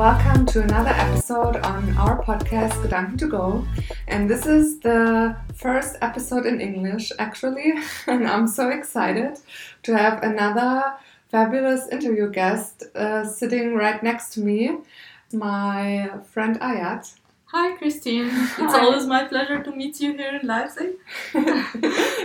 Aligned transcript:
Welcome 0.00 0.46
to 0.46 0.62
another 0.62 0.94
episode 0.96 1.56
on 1.58 1.94
our 1.98 2.24
podcast 2.24 2.72
Gedanken 2.82 3.18
to 3.18 3.26
Go. 3.26 3.66
And 4.08 4.30
this 4.30 4.46
is 4.46 4.80
the 4.80 5.36
first 5.54 5.98
episode 6.00 6.46
in 6.46 6.58
English 6.58 7.12
actually, 7.18 7.74
and 8.06 8.26
I'm 8.26 8.46
so 8.48 8.70
excited 8.70 9.38
to 9.82 9.94
have 9.94 10.22
another 10.22 10.94
fabulous 11.28 11.86
interview 11.88 12.30
guest 12.30 12.84
uh, 12.94 13.24
sitting 13.24 13.74
right 13.74 14.02
next 14.02 14.32
to 14.34 14.40
me, 14.40 14.78
my 15.34 16.08
friend 16.24 16.58
Ayat. 16.60 17.12
Hi, 17.52 17.76
Christine. 17.76 18.30
It's 18.32 18.74
always 18.74 19.04
my 19.06 19.24
pleasure 19.24 19.62
to 19.62 19.70
meet 19.70 20.00
you 20.00 20.16
here 20.16 20.38
in 20.40 20.46
Leipzig. 20.46 20.92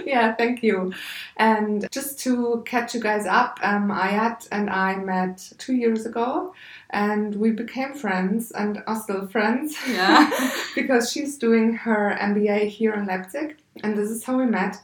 yeah, 0.05 0.33
thank 0.35 0.63
you. 0.63 0.93
And 1.35 1.87
just 1.91 2.19
to 2.19 2.63
catch 2.65 2.93
you 2.93 3.01
guys 3.01 3.25
up, 3.25 3.59
um, 3.63 3.89
Ayat 3.89 4.47
and 4.51 4.69
I 4.69 4.95
met 4.95 5.51
two 5.57 5.73
years 5.73 6.05
ago 6.05 6.53
and 6.89 7.35
we 7.35 7.51
became 7.51 7.93
friends 7.93 8.51
and 8.51 8.83
are 8.87 8.99
still 8.99 9.27
friends. 9.27 9.75
Yeah. 9.87 10.29
because 10.75 11.11
she's 11.11 11.37
doing 11.37 11.73
her 11.73 12.17
MBA 12.19 12.67
here 12.67 12.93
in 12.93 13.05
Leipzig 13.05 13.57
and 13.83 13.97
this 13.97 14.09
is 14.09 14.23
how 14.23 14.37
we 14.37 14.45
met. 14.45 14.77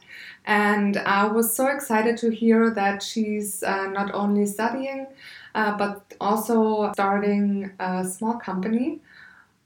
And 0.44 0.96
I 0.98 1.26
was 1.26 1.54
so 1.54 1.68
excited 1.68 2.16
to 2.18 2.30
hear 2.30 2.70
that 2.70 3.02
she's 3.02 3.62
uh, 3.62 3.86
not 3.86 4.12
only 4.12 4.46
studying, 4.46 5.06
uh, 5.54 5.76
but 5.76 6.14
also 6.20 6.92
starting 6.92 7.70
a 7.78 8.04
small 8.04 8.34
company 8.34 9.00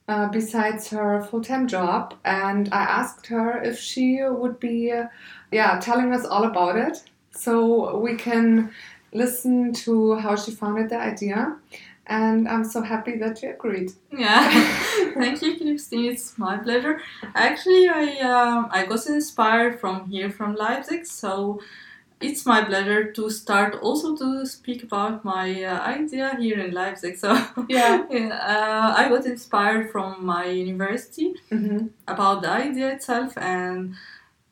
uh, 0.08 0.28
besides 0.28 0.88
her 0.88 1.22
full 1.22 1.42
time 1.42 1.66
job. 1.66 2.14
And 2.24 2.68
I 2.72 2.82
asked 2.82 3.26
her 3.28 3.62
if 3.62 3.78
she 3.78 4.20
would 4.22 4.60
be, 4.60 4.92
uh, 4.92 5.06
yeah, 5.50 5.80
telling 5.80 6.12
us 6.12 6.24
all 6.24 6.44
about 6.44 6.76
it 6.76 7.02
so 7.30 7.98
we 7.98 8.16
can 8.16 8.70
listen 9.12 9.72
to 9.72 10.16
how 10.16 10.36
she 10.36 10.50
founded 10.50 10.90
the 10.90 10.98
idea 10.98 11.56
and 12.06 12.48
I'm 12.48 12.64
so 12.64 12.82
happy 12.82 13.16
that 13.18 13.42
you 13.42 13.50
agreed. 13.50 13.92
Yeah, 14.10 14.48
thank 15.14 15.42
you, 15.42 15.56
Christine. 15.56 16.12
It's 16.12 16.38
my 16.38 16.58
pleasure. 16.58 17.00
Actually, 17.34 17.88
I 17.88 18.20
um, 18.20 18.68
I 18.70 18.86
got 18.86 19.06
inspired 19.06 19.80
from 19.80 20.08
here 20.08 20.30
from 20.30 20.54
Leipzig, 20.54 21.06
so 21.06 21.60
it's 22.20 22.46
my 22.46 22.64
pleasure 22.64 23.12
to 23.12 23.28
start 23.28 23.74
also 23.82 24.16
to 24.16 24.46
speak 24.46 24.82
about 24.82 25.24
my 25.24 25.64
uh, 25.64 25.80
idea 25.80 26.34
here 26.38 26.58
in 26.60 26.72
Leipzig. 26.72 27.18
So 27.18 27.32
yeah, 27.68 28.04
uh, 28.10 28.94
I 28.96 29.08
got 29.08 29.26
inspired 29.26 29.90
from 29.90 30.24
my 30.24 30.46
university 30.46 31.34
mm-hmm. 31.50 31.88
about 32.06 32.42
the 32.42 32.50
idea 32.50 32.92
itself, 32.92 33.36
and 33.36 33.94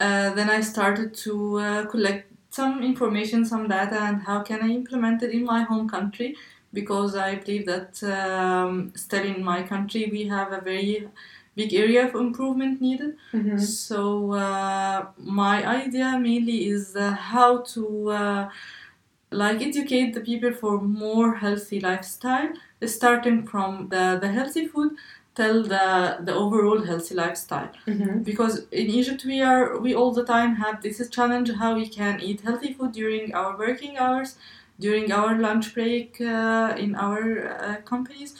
uh, 0.00 0.34
then 0.34 0.50
I 0.50 0.60
started 0.60 1.14
to 1.24 1.58
uh, 1.58 1.86
collect 1.86 2.30
some 2.50 2.84
information, 2.84 3.44
some 3.44 3.66
data, 3.66 3.98
and 4.00 4.22
how 4.22 4.42
can 4.42 4.62
I 4.62 4.68
implement 4.68 5.22
it 5.22 5.30
in 5.30 5.44
my 5.44 5.62
home 5.62 5.88
country 5.88 6.36
because 6.74 7.16
I 7.16 7.36
believe 7.36 7.66
that 7.66 8.02
um, 8.02 8.92
still 8.96 9.24
in 9.24 9.42
my 9.42 9.62
country 9.62 10.08
we 10.10 10.28
have 10.28 10.52
a 10.52 10.60
very 10.60 11.08
big 11.56 11.72
area 11.72 12.06
of 12.06 12.14
improvement 12.14 12.80
needed. 12.80 13.16
Mm-hmm. 13.32 13.58
So 13.58 14.32
uh, 14.32 15.06
my 15.16 15.66
idea 15.66 16.18
mainly 16.18 16.68
is 16.68 16.96
uh, 16.96 17.12
how 17.12 17.58
to 17.74 18.10
uh, 18.10 18.48
like 19.30 19.62
educate 19.62 20.14
the 20.14 20.20
people 20.20 20.52
for 20.52 20.80
more 20.80 21.34
healthy 21.34 21.80
lifestyle, 21.80 22.50
starting 22.84 23.46
from 23.46 23.88
the, 23.88 24.18
the 24.20 24.28
healthy 24.28 24.66
food 24.66 24.92
till 25.34 25.64
the 25.64 26.18
the 26.20 26.32
overall 26.32 26.82
healthy 26.84 27.14
lifestyle. 27.14 27.70
Mm-hmm. 27.86 28.22
Because 28.22 28.66
in 28.70 28.86
Egypt 28.88 29.24
we 29.24 29.40
are 29.40 29.78
we 29.78 29.94
all 29.94 30.12
the 30.12 30.24
time 30.24 30.56
have 30.56 30.82
this 30.82 31.08
challenge 31.08 31.50
how 31.52 31.74
we 31.74 31.88
can 31.88 32.20
eat 32.20 32.40
healthy 32.42 32.72
food 32.72 32.92
during 32.92 33.34
our 33.34 33.56
working 33.58 33.98
hours 33.98 34.36
during 34.78 35.12
our 35.12 35.38
lunch 35.38 35.74
break 35.74 36.20
uh, 36.20 36.74
in 36.76 36.94
our 36.94 37.48
uh, 37.60 37.76
companies. 37.82 38.34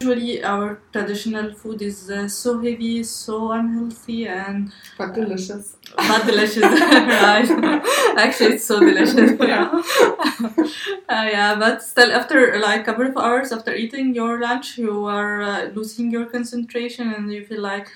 Usually, 0.00 0.44
our 0.44 0.78
traditional 0.92 1.54
food 1.54 1.80
is 1.80 2.10
uh, 2.10 2.28
so 2.28 2.60
heavy, 2.60 3.02
so 3.02 3.52
unhealthy, 3.52 4.28
and 4.28 4.70
but 4.98 5.14
delicious. 5.14 5.76
But 5.96 6.26
delicious, 6.26 6.62
right? 6.62 7.48
Actually, 8.18 8.56
it's 8.56 8.66
so 8.66 8.80
delicious. 8.80 9.38
yeah. 9.40 9.82
Yeah, 11.08 11.54
but 11.58 11.82
still, 11.82 12.12
after 12.12 12.58
like 12.60 12.82
a 12.82 12.84
couple 12.84 13.06
of 13.06 13.16
hours 13.16 13.52
after 13.52 13.74
eating 13.74 14.14
your 14.14 14.38
lunch, 14.38 14.76
you 14.76 15.06
are 15.06 15.40
uh, 15.40 15.64
losing 15.74 16.10
your 16.10 16.26
concentration, 16.26 17.12
and 17.14 17.32
you 17.32 17.46
feel 17.46 17.62
like 17.62 17.88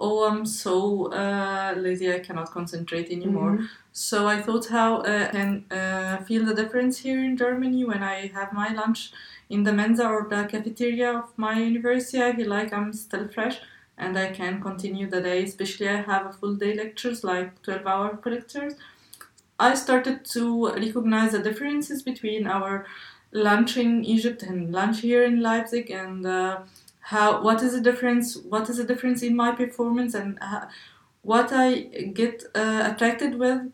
oh, 0.00 0.24
I'm 0.24 0.46
so 0.46 1.12
uh, 1.12 1.74
lazy, 1.76 2.12
I 2.12 2.20
cannot 2.20 2.50
concentrate 2.50 3.10
anymore. 3.10 3.52
Mm-hmm. 3.52 3.64
So 3.92 4.26
I 4.26 4.40
thought 4.40 4.66
how 4.68 5.02
uh, 5.02 5.30
can 5.30 5.64
uh, 5.70 5.74
feel 6.18 6.44
the 6.44 6.54
difference 6.54 6.98
here 6.98 7.22
in 7.22 7.36
Germany 7.36 7.84
when 7.84 8.02
I 8.02 8.28
have 8.28 8.52
my 8.52 8.72
lunch 8.72 9.12
in 9.48 9.64
the 9.64 9.72
mensa 9.72 10.06
or 10.06 10.26
the 10.28 10.44
cafeteria 10.44 11.12
of 11.18 11.36
my 11.36 11.58
university. 11.58 12.22
I 12.22 12.34
feel 12.34 12.48
like 12.48 12.72
I'm 12.72 12.92
still 12.92 13.28
fresh 13.28 13.58
and 13.98 14.18
I 14.18 14.30
can 14.30 14.60
continue 14.62 15.08
the 15.08 15.20
day, 15.20 15.44
especially 15.44 15.88
I 15.88 16.02
have 16.02 16.26
a 16.26 16.32
full 16.32 16.54
day 16.54 16.74
lectures 16.74 17.22
like 17.24 17.62
12 17.62 17.86
hour 17.86 18.18
lectures. 18.24 18.74
I 19.58 19.74
started 19.74 20.24
to 20.32 20.68
recognize 20.68 21.32
the 21.32 21.38
differences 21.40 22.02
between 22.02 22.46
our 22.46 22.86
lunch 23.32 23.76
in 23.76 24.04
Egypt 24.04 24.42
and 24.42 24.72
lunch 24.72 25.00
here 25.00 25.22
in 25.22 25.40
Leipzig 25.42 25.90
and 25.90 26.26
uh, 26.26 26.60
how 27.00 27.42
what 27.42 27.62
is 27.62 27.72
the 27.72 27.80
difference 27.80 28.36
what 28.36 28.68
is 28.68 28.78
the 28.78 28.84
difference 28.84 29.22
in 29.22 29.36
my 29.36 29.52
performance 29.52 30.14
and 30.14 30.38
uh, 30.40 30.66
what 31.22 31.52
I 31.52 31.82
get 32.14 32.44
uh, 32.54 32.90
attracted 32.92 33.38
with 33.38 33.72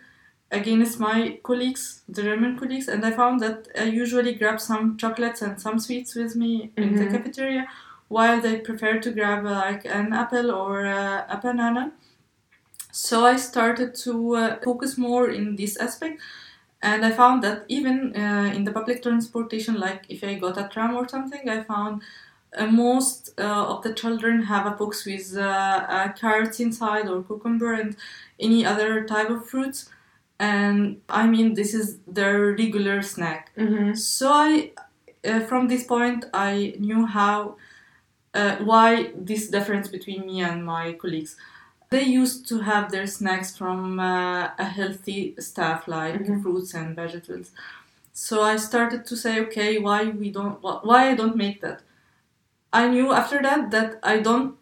against 0.57 0.99
my 0.99 1.39
colleagues 1.43 2.03
the 2.09 2.23
German 2.23 2.59
colleagues 2.59 2.89
and 2.89 3.05
I 3.05 3.11
found 3.11 3.41
that 3.41 3.69
I 3.79 3.85
usually 3.85 4.35
grab 4.35 4.61
some 4.61 4.97
chocolates 4.97 5.43
and 5.43 5.61
some 5.61 5.79
sweets 5.79 6.15
with 6.15 6.37
me 6.37 6.53
mm-hmm. 6.57 6.83
in 6.83 6.95
the 6.97 7.03
mm-hmm. 7.03 7.17
cafeteria 7.17 7.67
while 8.09 8.41
they 8.41 8.59
prefer 8.59 8.99
to 9.01 9.11
grab 9.11 9.45
uh, 9.45 9.51
like 9.51 9.85
an 9.85 10.13
apple 10.13 10.51
or 10.51 10.87
uh, 10.87 11.27
a 11.29 11.39
banana 11.43 11.93
so 12.93 13.27
I 13.27 13.37
started 13.37 13.95
to 14.07 14.37
uh, 14.37 14.57
focus 14.65 14.97
more 14.97 15.29
in 15.31 15.57
this 15.57 15.77
aspect 15.77 16.21
and 16.83 17.05
I 17.05 17.11
found 17.11 17.43
that 17.43 17.65
even 17.69 18.15
uh, 18.17 18.53
in 18.55 18.65
the 18.65 18.73
public 18.73 19.03
transportation 19.03 19.81
like 19.81 20.05
if 20.09 20.23
I 20.23 20.35
got 20.35 20.59
a 20.59 20.69
tram 20.69 20.95
or 20.97 21.09
something 21.09 21.49
I 21.49 21.63
found 21.65 22.03
uh, 22.57 22.67
most 22.67 23.35
uh, 23.39 23.67
of 23.73 23.83
the 23.83 23.93
children 23.93 24.45
have 24.45 24.67
a 24.67 24.71
box 24.71 25.05
with 25.05 25.37
uh, 25.37 26.09
carrots 26.19 26.61
inside 26.61 27.09
or 27.09 27.23
cucumber 27.23 27.75
and 27.75 27.97
any 28.39 28.65
other 28.65 29.05
type 29.05 29.31
of 29.31 29.47
fruits 29.47 29.91
and 30.39 31.01
i 31.09 31.27
mean 31.27 31.55
this 31.55 31.75
is 31.75 31.99
their 32.07 32.53
regular 32.53 33.03
snack. 33.03 33.51
Mm-hmm. 33.57 33.95
so 33.95 34.31
i 34.33 34.73
uh, 35.25 35.41
from 35.41 35.69
this 35.69 35.85
point 35.85 36.25
i 36.33 36.75
knew 36.79 37.07
how 37.07 37.57
uh, 38.37 38.57
why 38.57 39.13
this 39.17 39.49
difference 39.49 39.89
between 39.89 40.27
me 40.27 40.43
and 40.43 40.65
my 40.65 40.93
colleagues. 40.93 41.37
They 41.89 42.03
used 42.03 42.49
to 42.49 42.61
have 42.61 42.91
their 42.91 43.07
snacks 43.07 43.57
from 43.57 43.99
uh, 43.99 44.51
a 44.59 44.65
healthy 44.65 45.35
stuff 45.39 45.89
like 45.89 46.15
mm-hmm. 46.15 46.43
fruits 46.43 46.75
and 46.75 46.95
vegetables. 46.95 47.53
So 48.13 48.43
i 48.43 48.57
started 48.57 49.05
to 49.07 49.17
say 49.17 49.41
okay 49.41 49.79
why 49.79 50.05
we 50.05 50.31
don't 50.31 50.63
why 50.63 51.11
i 51.11 51.15
don't 51.15 51.37
make 51.37 51.61
that? 51.63 51.83
I 52.73 52.89
knew 52.89 53.13
after 53.13 53.41
that 53.43 53.71
that 53.71 53.99
I 54.03 54.19
don't 54.21 54.57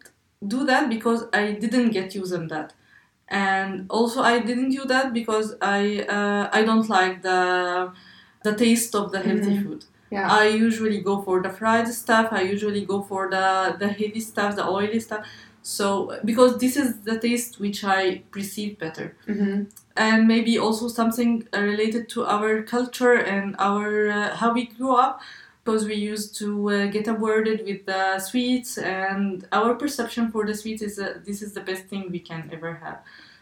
do 0.45 0.65
that 0.65 0.89
because 0.89 1.25
I 1.33 1.53
didn't 1.53 1.91
get 1.91 2.15
used 2.15 2.33
on 2.33 2.47
that, 2.47 2.73
and 3.27 3.85
also 3.89 4.21
I 4.21 4.39
didn't 4.39 4.69
do 4.69 4.85
that 4.85 5.13
because 5.13 5.55
I 5.61 6.01
uh, 6.01 6.49
I 6.51 6.63
don't 6.63 6.87
like 6.89 7.21
the 7.21 7.91
the 8.43 8.55
taste 8.55 8.95
of 8.95 9.11
the 9.11 9.19
healthy 9.19 9.57
mm-hmm. 9.57 9.63
food. 9.63 9.85
Yeah. 10.11 10.31
I 10.31 10.47
usually 10.47 11.01
go 11.01 11.21
for 11.21 11.41
the 11.41 11.49
fried 11.49 11.87
stuff. 11.87 12.27
I 12.31 12.41
usually 12.41 12.85
go 12.85 13.01
for 13.01 13.29
the 13.29 13.75
the 13.79 13.87
heavy 13.87 14.19
stuff, 14.19 14.55
the 14.55 14.67
oily 14.67 14.99
stuff. 14.99 15.25
So 15.63 16.19
because 16.23 16.59
this 16.59 16.77
is 16.77 16.99
the 17.01 17.17
taste 17.19 17.59
which 17.59 17.83
I 17.83 18.21
perceive 18.29 18.77
better, 18.77 19.17
mm-hmm. 19.27 19.63
and 19.97 20.27
maybe 20.27 20.59
also 20.59 20.87
something 20.87 21.47
related 21.53 22.07
to 22.09 22.25
our 22.25 22.61
culture 22.61 23.15
and 23.15 23.55
our 23.57 24.09
uh, 24.09 24.35
how 24.35 24.53
we 24.53 24.67
grew 24.67 24.95
up 24.95 25.21
because 25.65 25.85
we 25.85 25.95
used 25.95 26.37
to 26.37 26.69
uh, 26.69 26.85
get 26.87 27.07
awarded 27.07 27.65
with 27.65 27.85
the 27.87 28.19
sweets 28.19 28.77
and 28.77 29.47
our 29.51 29.73
perception 29.75 30.31
for 30.31 30.45
the 30.45 30.53
sweets 30.53 30.83
is 30.83 30.95
that 30.97 31.25
this 31.25 31.41
is 31.41 31.53
the 31.53 31.61
best 31.61 31.85
thing 31.85 32.11
we 32.11 32.19
can 32.19 32.49
ever 32.53 32.75
have. 32.75 32.99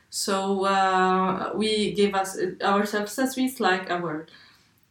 So 0.10 0.66
uh, 0.66 1.52
we 1.56 1.94
gave 1.94 2.16
us 2.16 2.38
ourselves 2.62 3.18
a 3.20 3.28
sweets 3.28 3.60
like 3.60 3.90
award 3.90 4.32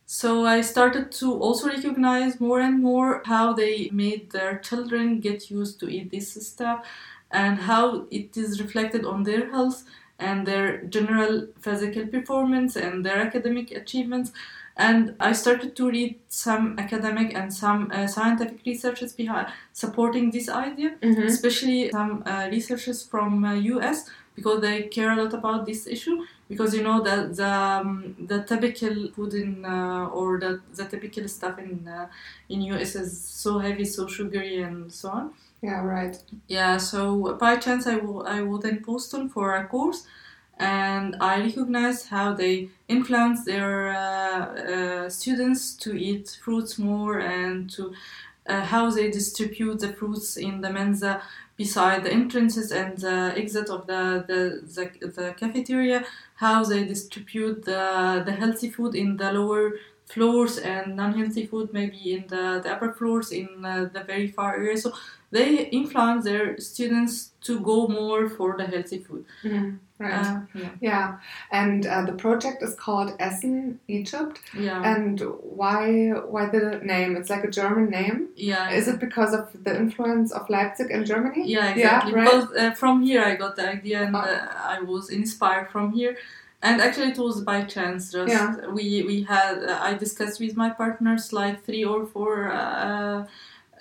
so 0.06 0.44
i 0.44 0.60
started 0.60 1.10
to 1.10 1.32
also 1.40 1.68
recognize 1.68 2.40
more 2.40 2.60
and 2.60 2.82
more 2.82 3.22
how 3.24 3.52
they 3.52 3.88
made 3.92 4.30
their 4.30 4.58
children 4.58 5.20
get 5.20 5.50
used 5.50 5.80
to 5.80 5.88
eat 5.88 6.10
this 6.10 6.34
stuff 6.46 6.86
and 7.30 7.58
how 7.58 8.06
it 8.10 8.36
is 8.36 8.60
reflected 8.60 9.06
on 9.06 9.22
their 9.22 9.50
health 9.50 9.84
and 10.18 10.46
their 10.46 10.82
general 10.84 11.46
physical 11.60 12.06
performance 12.06 12.76
and 12.76 13.06
their 13.06 13.18
academic 13.18 13.70
achievements 13.70 14.32
and 14.88 15.14
I 15.20 15.32
started 15.32 15.74
to 15.76 15.88
read 15.90 16.18
some 16.28 16.78
academic 16.78 17.34
and 17.34 17.52
some 17.52 17.90
uh, 17.92 18.06
scientific 18.06 18.60
researches 18.66 19.12
behind 19.12 19.46
supporting 19.72 20.30
this 20.30 20.48
idea, 20.48 20.90
Mhm. 21.02 21.24
especially 21.32 21.90
some 21.90 22.22
uh, 22.26 22.48
researchers 22.50 23.02
from 23.12 23.44
uh, 23.44 23.54
US 23.72 23.98
because 24.34 24.60
they 24.62 24.82
care 24.96 25.10
a 25.12 25.16
lot 25.22 25.34
about 25.34 25.66
this 25.66 25.86
issue. 25.86 26.16
Because 26.48 26.74
you 26.76 26.82
know 26.82 26.98
that 27.02 27.34
the 27.36 27.48
um, 27.48 28.14
the 28.30 28.38
typical 28.42 28.94
food 29.14 29.32
in 29.42 29.64
uh, 29.64 30.06
or 30.18 30.38
the, 30.38 30.60
the 30.74 30.84
typical 30.84 31.26
stuff 31.28 31.58
in 31.58 31.88
uh, 31.88 32.06
in 32.48 32.60
US 32.62 32.94
is 32.94 33.10
so 33.44 33.58
heavy, 33.58 33.84
so 33.84 34.06
sugary, 34.06 34.62
and 34.62 34.92
so 34.92 35.08
on. 35.10 35.30
Yeah, 35.62 35.80
right. 35.82 36.16
Yeah, 36.48 36.76
so 36.76 37.34
by 37.44 37.56
chance 37.56 37.86
I 37.86 37.96
will 37.96 38.26
I 38.26 38.42
was 38.42 38.64
in 38.64 38.78
Boston 38.86 39.28
for 39.28 39.54
a 39.56 39.66
course, 39.66 40.04
and 40.58 41.16
I 41.20 41.40
recognized 41.40 42.08
how 42.08 42.34
they 42.34 42.68
influence 42.88 43.44
their 43.44 43.88
uh, 43.90 43.96
uh, 43.96 45.10
students 45.10 45.74
to 45.78 45.94
eat 45.94 46.38
fruits 46.42 46.78
more 46.78 47.18
and 47.18 47.70
to 47.70 47.94
uh, 48.46 48.60
how 48.62 48.90
they 48.90 49.10
distribute 49.10 49.80
the 49.80 49.92
fruits 49.92 50.36
in 50.36 50.60
the 50.60 50.70
mensa 50.70 51.22
beside 51.56 52.02
the 52.02 52.12
entrances 52.12 52.72
and 52.72 52.98
the 52.98 53.32
exit 53.36 53.68
of 53.70 53.86
the, 53.86 54.24
the, 54.26 54.40
the, 54.74 55.08
the 55.08 55.34
cafeteria, 55.34 56.04
how 56.36 56.64
they 56.64 56.84
distribute 56.84 57.64
the, 57.64 58.22
the 58.24 58.32
healthy 58.32 58.70
food 58.70 58.94
in 58.94 59.16
the 59.16 59.32
lower 59.32 59.72
floors 60.12 60.58
and 60.58 60.96
non-healthy 60.96 61.46
food 61.46 61.72
maybe 61.72 62.00
in 62.14 62.24
the, 62.28 62.60
the 62.62 62.70
upper 62.72 62.92
floors 62.92 63.32
in 63.32 63.48
uh, 63.64 63.88
the 63.92 64.02
very 64.04 64.28
far 64.28 64.56
area. 64.56 64.76
So 64.76 64.92
they 65.30 65.66
influence 65.68 66.24
their 66.24 66.58
students 66.60 67.30
to 67.42 67.58
go 67.60 67.88
more 67.88 68.28
for 68.28 68.56
the 68.58 68.66
healthy 68.66 68.98
food. 69.06 69.24
Mhm. 69.44 69.78
Right. 69.98 70.12
Uh, 70.14 70.40
yeah. 70.54 70.68
yeah, 70.80 71.18
and 71.52 71.86
uh, 71.86 72.04
the 72.04 72.12
project 72.14 72.60
is 72.60 72.74
called 72.74 73.14
Essen, 73.20 73.78
Egypt. 73.86 74.40
Yeah. 74.52 74.82
And 74.92 75.20
why 75.60 76.08
why 76.32 76.46
the 76.46 76.80
name? 76.82 77.14
It's 77.16 77.30
like 77.30 77.44
a 77.44 77.50
German 77.60 77.86
name. 77.98 78.18
yeah. 78.34 78.70
Is 78.78 78.88
it 78.88 78.98
because 78.98 79.32
of 79.32 79.44
the 79.66 79.76
influence 79.84 80.32
of 80.32 80.50
Leipzig 80.50 80.90
in 80.90 81.04
Germany? 81.04 81.42
Yeah, 81.46 81.70
exactly. 81.70 82.12
yeah, 82.12 82.18
right. 82.18 82.24
Because 82.30 82.56
uh, 82.56 82.70
from 82.82 83.02
here 83.02 83.22
I 83.22 83.36
got 83.36 83.54
the 83.54 83.66
idea 83.76 83.98
and 84.06 84.16
Oh. 84.16 84.20
uh, 84.20 84.48
I 84.76 84.80
was 84.80 85.08
inspired 85.20 85.68
from 85.70 85.92
here. 85.92 86.16
And 86.62 86.80
actually, 86.80 87.10
it 87.10 87.18
was 87.18 87.40
by 87.42 87.62
chance. 87.64 88.12
Just 88.12 88.28
Yeah. 88.32 88.54
we 88.68 89.02
we 89.02 89.22
had 89.22 89.54
uh, 89.64 89.78
I 89.88 89.94
discussed 89.94 90.40
with 90.40 90.56
my 90.56 90.70
partners 90.70 91.32
like 91.32 91.64
three 91.64 91.84
or 91.84 92.06
four 92.06 92.52
uh, 92.52 93.26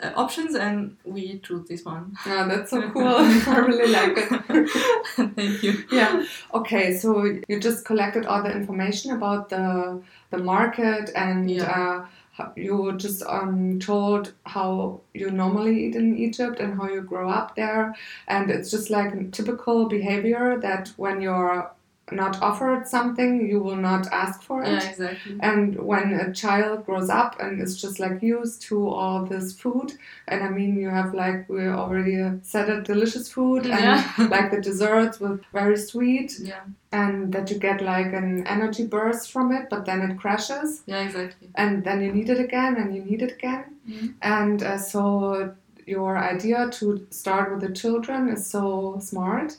uh, 0.04 0.12
options, 0.16 0.56
and 0.56 0.98
we 1.06 1.40
chose 1.40 1.68
this 1.68 1.86
one. 1.86 2.18
Oh, 2.26 2.48
that's 2.48 2.72
so 2.72 2.82
cool. 2.94 3.06
I 3.56 3.58
really 3.70 3.92
like 3.92 4.18
it. 4.18 4.70
Thank 5.36 5.62
you. 5.64 5.74
yeah. 5.92 6.26
Okay, 6.54 6.98
so 6.98 7.10
you 7.48 7.60
just 7.60 7.86
collected 7.86 8.26
all 8.26 8.42
the 8.44 8.52
information 8.52 9.12
about 9.12 9.50
the 9.50 10.02
the 10.32 10.38
market 10.40 11.12
and 11.16 11.52
Yeah. 11.52 12.06
uh, 12.40 12.48
you 12.56 12.94
just 12.98 13.22
um, 13.28 13.78
told 13.80 14.34
how 14.46 15.02
you 15.14 15.30
normally 15.30 15.86
eat 15.86 15.96
in 15.96 16.18
Egypt 16.18 16.60
and 16.60 16.74
how 16.80 16.88
you 16.90 17.02
grow 17.02 17.30
up 17.30 17.56
there, 17.56 17.94
and 18.28 18.50
it's 18.50 18.72
just 18.72 18.90
like 18.90 19.14
a 19.14 19.24
typical 19.26 19.88
behavior 19.88 20.58
that 20.62 20.92
when 20.98 21.22
you're 21.22 21.70
not 22.12 22.42
offered 22.42 22.88
something, 22.88 23.48
you 23.50 23.60
will 23.60 23.76
not 23.76 24.08
ask 24.12 24.42
for 24.44 24.64
it. 24.64 24.72
Yeah, 24.84 24.90
exactly. 24.90 25.36
And 25.40 25.76
when 25.92 26.14
a 26.14 26.34
child 26.34 26.86
grows 26.86 27.10
up 27.10 27.40
and 27.40 27.62
is 27.62 27.80
just 27.82 28.00
like 28.00 28.22
used 28.22 28.62
to 28.64 28.88
all 28.88 29.26
this 29.26 29.54
food, 29.54 29.94
and 30.28 30.44
I 30.44 30.50
mean, 30.50 30.78
you 30.80 30.90
have 30.90 31.14
like 31.14 31.48
we 31.50 31.68
already 31.68 32.18
said 32.44 32.70
it, 32.70 32.84
delicious 32.86 33.32
food, 33.32 33.66
and 33.66 33.82
Yeah. 33.84 34.04
like 34.36 34.52
the 34.52 34.62
desserts 34.62 35.20
with 35.20 35.42
very 35.54 35.78
sweet, 35.78 36.38
Yeah, 36.40 36.62
and 36.92 37.32
that 37.34 37.50
you 37.52 37.58
get 37.60 37.82
like 37.82 38.14
an 38.14 38.46
energy 38.48 38.86
burst 38.86 39.32
from 39.32 39.52
it, 39.52 39.70
but 39.70 39.86
then 39.86 40.02
it 40.12 40.18
crashes, 40.20 40.84
yeah, 40.86 41.00
exactly. 41.02 41.50
and 41.56 41.84
then 41.84 42.02
you 42.02 42.12
need 42.14 42.30
it 42.30 42.40
again, 42.40 42.76
and 42.76 42.96
you 42.96 43.04
need 43.04 43.22
it 43.22 43.34
again, 43.34 43.66
Mhm. 43.90 44.14
and 44.22 44.64
uh, 44.64 44.78
so 44.78 45.54
your 45.88 46.18
idea 46.18 46.70
to 46.72 47.06
start 47.10 47.52
with 47.52 47.62
the 47.62 47.74
children 47.82 48.30
is 48.30 48.46
so 48.46 48.98
smart 49.00 49.58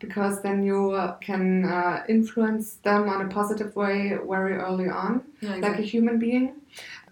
because 0.00 0.42
then 0.42 0.64
you 0.64 0.80
can 1.20 1.64
uh, 1.64 2.02
influence 2.08 2.74
them 2.82 3.08
on 3.08 3.20
a 3.26 3.28
positive 3.28 3.76
way 3.76 4.18
very 4.28 4.54
early 4.56 4.88
on 4.88 5.22
Yeah, 5.40 5.56
like 5.56 5.78
a 5.78 5.82
human 5.82 6.18
being. 6.18 6.54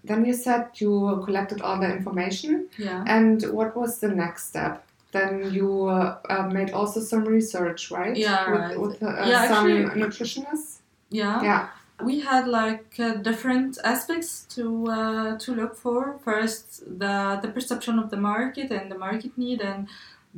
Then 0.04 0.24
you 0.24 0.32
said 0.34 0.68
you 0.74 1.22
collected 1.24 1.60
all 1.60 1.78
the 1.80 1.90
information, 1.98 2.68
yeah. 2.78 3.04
and 3.06 3.42
what 3.52 3.76
was 3.76 3.98
the 4.00 4.08
next 4.08 4.48
step? 4.48 4.84
Then 5.12 5.52
you 5.52 5.86
uh, 5.86 6.18
uh, 6.28 6.48
made 6.58 6.70
also 6.70 7.00
some 7.00 7.24
research, 7.24 7.90
right? 7.90 8.16
Yeah, 8.16 8.50
with, 8.50 8.60
right. 8.60 8.80
with 8.80 9.02
uh, 9.02 9.24
Yeah, 9.26 9.48
some 9.48 9.70
actually- 9.70 10.00
nutritionists. 10.02 10.78
yeah. 11.10 11.42
Yeah. 11.42 11.68
we 12.10 12.20
had 12.20 12.46
like 12.46 12.94
uh, 13.00 13.14
different 13.30 13.76
aspects 13.84 14.30
to 14.54 14.64
uh, 14.98 15.36
to 15.44 15.48
look 15.60 15.74
for. 15.84 16.00
First, 16.24 16.64
the 17.02 17.14
the 17.42 17.48
perception 17.56 17.98
of 18.02 18.06
the 18.10 18.20
market 18.32 18.68
and 18.70 18.84
the 18.92 18.98
market 19.06 19.32
need, 19.36 19.60
and 19.70 19.88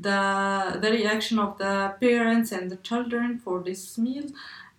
the 0.01 0.79
the 0.81 0.91
reaction 0.91 1.39
of 1.39 1.59
the 1.59 1.95
parents 2.01 2.53
and 2.53 2.71
the 2.71 2.77
children 2.77 3.39
for 3.39 3.63
this 3.63 3.99
meal, 3.99 4.27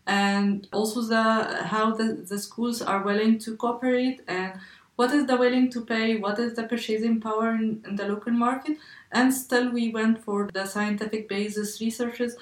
and 0.08 0.68
also 0.74 1.02
the 1.02 1.64
how 1.66 1.92
the, 1.92 2.26
the 2.28 2.40
schools 2.40 2.82
are 2.82 3.04
willing 3.04 3.40
to 3.40 3.56
cooperate 3.56 4.22
and 4.28 4.54
what 4.96 5.12
is 5.12 5.26
the 5.26 5.38
willing 5.38 5.70
to 5.72 5.82
pay, 5.82 6.18
what 6.18 6.38
is 6.38 6.56
the 6.56 6.64
purchasing 6.64 7.20
power 7.20 7.56
in, 7.56 7.84
in 7.88 7.96
the 7.96 8.08
local 8.08 8.34
market, 8.34 8.78
and 9.12 9.34
still 9.34 9.72
we 9.72 9.90
went 9.90 10.24
for 10.24 10.50
the 10.54 10.66
scientific 10.66 11.28
basis 11.28 11.82
researches 11.82 12.36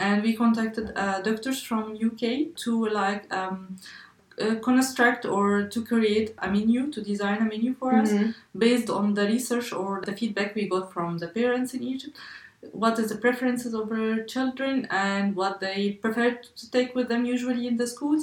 and 0.00 0.22
we 0.22 0.34
contacted 0.34 0.92
uh, 0.96 1.20
doctors 1.20 1.62
from 1.62 1.94
UK 1.94 2.56
to 2.56 2.88
like 2.88 3.32
um, 3.32 3.76
uh, 4.40 4.54
construct 4.56 5.24
or 5.24 5.62
to 5.74 5.84
create 5.84 6.34
a 6.38 6.48
menu 6.50 6.90
to 6.94 7.00
design 7.02 7.38
a 7.42 7.44
menu 7.54 7.74
for 7.80 7.90
us 8.02 8.10
Mhm. 8.12 8.34
based 8.64 8.88
on 8.90 9.14
the 9.14 9.24
research 9.34 9.68
or 9.72 10.00
the 10.08 10.12
feedback 10.20 10.54
we 10.54 10.64
got 10.74 10.92
from 10.94 11.18
the 11.18 11.28
parents 11.28 11.74
in 11.74 11.82
Egypt. 11.82 12.16
What 12.72 12.98
is 12.98 13.08
the 13.08 13.16
preferences 13.26 13.72
of 13.80 13.90
our 13.92 14.22
children 14.34 14.86
and 14.90 15.34
what 15.40 15.54
they 15.60 15.92
prefer 16.04 16.28
to 16.60 16.64
take 16.70 16.90
with 16.94 17.08
them 17.08 17.24
usually 17.24 17.66
in 17.70 17.76
the 17.76 17.86
schools. 17.86 18.22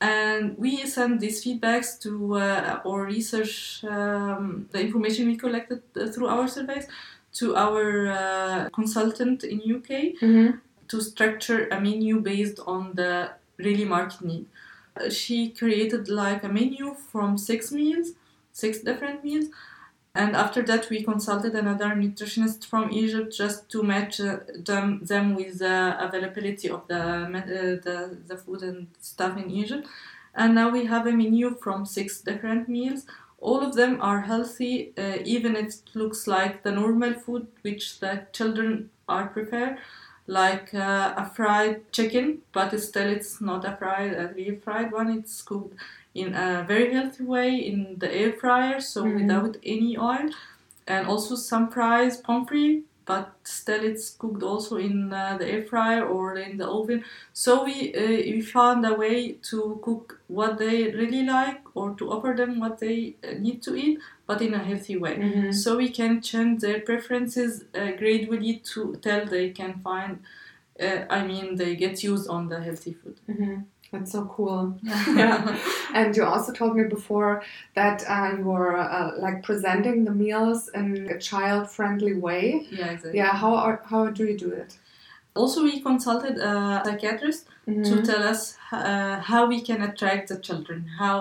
And 0.00 0.58
we 0.58 0.72
send 0.96 1.20
these 1.20 1.38
feedbacks 1.44 1.90
to 2.04 2.10
uh, 2.36 2.80
our 2.84 3.02
research, 3.04 3.84
um, 3.84 4.66
the 4.72 4.80
information 4.80 5.22
we 5.28 5.36
collected 5.36 5.80
uh, 5.96 6.06
through 6.12 6.28
our 6.34 6.48
surveys, 6.48 6.86
to 7.34 7.56
our 7.56 7.84
uh, 8.08 8.68
consultant 8.78 9.38
in 9.52 9.58
UK 9.76 9.90
Mhm. 10.20 10.48
to 10.90 10.96
structure 11.00 11.60
a 11.76 11.80
menu 11.80 12.14
based 12.20 12.58
on 12.66 12.82
the 13.00 13.12
really 13.66 13.86
market 13.96 14.20
need. 14.30 14.46
Uh, 14.96 15.10
She 15.10 15.50
created 15.50 16.08
like 16.08 16.44
a 16.44 16.48
menu 16.48 16.94
from 16.94 17.38
six 17.38 17.72
meals, 17.72 18.12
six 18.52 18.80
different 18.80 19.24
meals, 19.24 19.46
and 20.14 20.36
after 20.36 20.62
that 20.62 20.90
we 20.90 21.02
consulted 21.02 21.54
another 21.54 21.86
nutritionist 21.94 22.66
from 22.66 22.90
Egypt 22.92 23.34
just 23.34 23.68
to 23.70 23.82
match 23.82 24.20
uh, 24.20 24.40
them, 24.68 25.04
them 25.04 25.34
with 25.34 25.58
the 25.60 25.96
availability 25.98 26.68
of 26.68 26.86
the, 26.88 27.00
uh, 27.00 27.80
the 27.86 28.18
the 28.28 28.36
food 28.36 28.62
and 28.62 28.88
stuff 29.00 29.38
in 29.38 29.50
Egypt. 29.50 29.86
And 30.34 30.54
now 30.54 30.70
we 30.70 30.84
have 30.86 31.06
a 31.06 31.12
menu 31.12 31.56
from 31.62 31.86
six 31.86 32.20
different 32.20 32.68
meals. 32.68 33.06
All 33.38 33.60
of 33.60 33.74
them 33.74 34.00
are 34.00 34.20
healthy, 34.22 34.92
uh, 34.96 35.18
even 35.24 35.56
if 35.56 35.66
it 35.68 35.82
looks 35.94 36.26
like 36.26 36.62
the 36.62 36.72
normal 36.72 37.14
food 37.14 37.46
which 37.62 38.00
the 38.00 38.26
children 38.32 38.90
are 39.08 39.26
prefer 39.28 39.78
like 40.26 40.72
uh, 40.74 41.14
a 41.16 41.26
fried 41.34 41.92
chicken, 41.92 42.38
but 42.52 42.78
still 42.80 43.08
it's 43.08 43.40
not 43.40 43.64
a 43.64 43.76
fried, 43.76 44.12
a 44.14 44.32
real 44.34 44.56
fried 44.56 44.92
one. 44.92 45.10
It's 45.10 45.42
cooked 45.42 45.74
in 46.14 46.34
a 46.34 46.64
very 46.66 46.92
healthy 46.94 47.24
way 47.24 47.56
in 47.56 47.96
the 47.98 48.10
air 48.12 48.32
fryer, 48.32 48.80
so 48.80 49.04
Mhm. 49.04 49.14
without 49.20 49.56
any 49.64 49.96
oil, 49.98 50.30
and 50.86 51.06
also 51.06 51.34
some 51.36 51.70
fries, 51.70 52.16
pommes 52.16 52.48
frites, 52.48 52.82
but 53.04 53.32
still 53.44 53.82
it's 53.84 54.10
cooked 54.10 54.42
also 54.42 54.76
in 54.76 55.12
uh, 55.12 55.36
the 55.38 55.46
air 55.48 55.62
fryer 55.62 56.04
or 56.06 56.36
in 56.36 56.56
the 56.56 56.66
oven. 56.68 57.04
So 57.32 57.64
we 57.64 57.94
uh, 57.94 58.22
we 58.34 58.40
found 58.42 58.86
a 58.86 58.94
way 58.94 59.32
to 59.50 59.80
cook 59.82 60.20
what 60.28 60.58
they 60.58 60.90
really 60.92 61.24
like 61.24 61.62
or 61.74 61.94
to 61.96 62.10
offer 62.12 62.34
them 62.36 62.60
what 62.60 62.78
they 62.78 63.16
uh, 63.24 63.32
need 63.38 63.62
to 63.64 63.74
eat, 63.76 63.98
but 64.32 64.42
in 64.46 64.54
a 64.54 64.62
healthy 64.70 64.96
way 65.04 65.14
Mhm. 65.18 65.52
so 65.62 65.76
we 65.82 65.88
can 66.00 66.12
change 66.30 66.60
their 66.64 66.80
preferences 66.90 67.50
uh, 67.80 67.90
gradually 68.00 68.54
to 68.70 68.80
till 69.04 69.24
they 69.34 69.46
can 69.60 69.72
find 69.88 70.12
uh, 70.86 71.00
i 71.18 71.20
mean 71.30 71.46
they 71.60 71.72
get 71.84 72.02
used 72.12 72.26
on 72.36 72.42
the 72.52 72.58
healthy 72.68 72.94
food 73.00 73.16
Mhm. 73.28 73.64
That's 73.94 74.12
so 74.12 74.22
cool. 74.36 74.62
yeah. 75.22 75.38
And 75.98 76.16
you 76.16 76.24
also 76.24 76.50
told 76.60 76.72
me 76.78 76.84
before 76.98 77.32
that 77.80 77.98
uh, 78.14 78.28
you 78.38 78.44
were 78.52 78.72
uh, 78.78 79.10
like 79.24 79.38
presenting 79.48 79.98
the 80.08 80.14
meals 80.24 80.60
in 80.80 80.86
a 81.14 81.18
child-friendly 81.30 82.14
way. 82.26 82.44
Yeah, 82.70 82.90
exactly. 82.94 83.18
Yeah. 83.20 83.32
How 83.42 83.52
are, 83.64 83.76
how 83.92 84.02
do 84.18 84.22
you 84.30 84.36
do 84.46 84.50
it? 84.62 84.70
Also, 85.40 85.58
we 85.68 85.74
consulted 85.88 86.34
a 86.50 86.52
psychiatrist 86.86 87.42
Mhm. 87.68 87.84
to 87.88 87.94
tell 88.08 88.22
us 88.32 88.40
uh, 88.72 89.16
how 89.30 89.42
we 89.52 89.58
can 89.68 89.80
attract 89.88 90.24
the 90.32 90.38
children, 90.46 90.78
how 91.02 91.16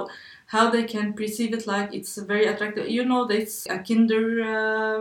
how 0.54 0.70
they 0.76 0.84
can 0.94 1.14
perceive 1.14 1.54
it 1.58 1.66
like 1.68 1.90
it's 1.98 2.18
very 2.32 2.46
attractive. 2.52 2.90
You 2.90 3.04
know, 3.06 3.22
it's 3.40 3.66
a 3.70 3.78
Kinder 3.88 4.24
uh, 4.56 5.00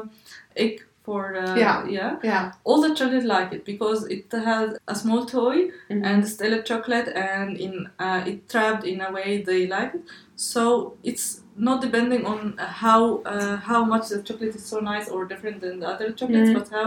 egg 0.56 0.82
for 1.04 1.22
uh, 1.36 1.56
Yeah. 1.56 1.86
yeah. 1.88 2.12
Yeah. 2.22 2.52
All 2.64 2.80
the 2.86 2.94
children 2.94 3.26
like 3.26 3.52
it 3.56 3.64
because 3.64 4.00
it 4.16 4.26
has 4.50 4.68
a 4.86 4.94
small 5.02 5.22
toy 5.36 5.56
Mhm. 5.90 6.04
and 6.08 6.28
still 6.34 6.52
a 6.58 6.62
chocolate, 6.70 7.08
and 7.14 7.56
in 7.66 7.74
uh, 8.06 8.20
it 8.30 8.48
trapped 8.52 8.84
in 8.92 9.00
a 9.00 9.10
way 9.18 9.42
they 9.50 9.66
like 9.66 9.92
it. 9.98 10.02
So 10.36 10.62
it's 11.02 11.40
not 11.56 11.80
depending 11.86 12.22
on 12.32 12.40
how 12.82 13.00
uh, 13.34 13.56
how 13.70 13.80
much 13.92 14.04
the 14.12 14.22
chocolate 14.28 14.54
is 14.60 14.64
so 14.72 14.78
nice 14.92 15.08
or 15.14 15.24
different 15.32 15.60
than 15.64 15.80
the 15.80 15.88
other 15.94 16.08
chocolates, 16.12 16.50
Mhm. 16.50 16.58
but 16.58 16.68
how 16.76 16.86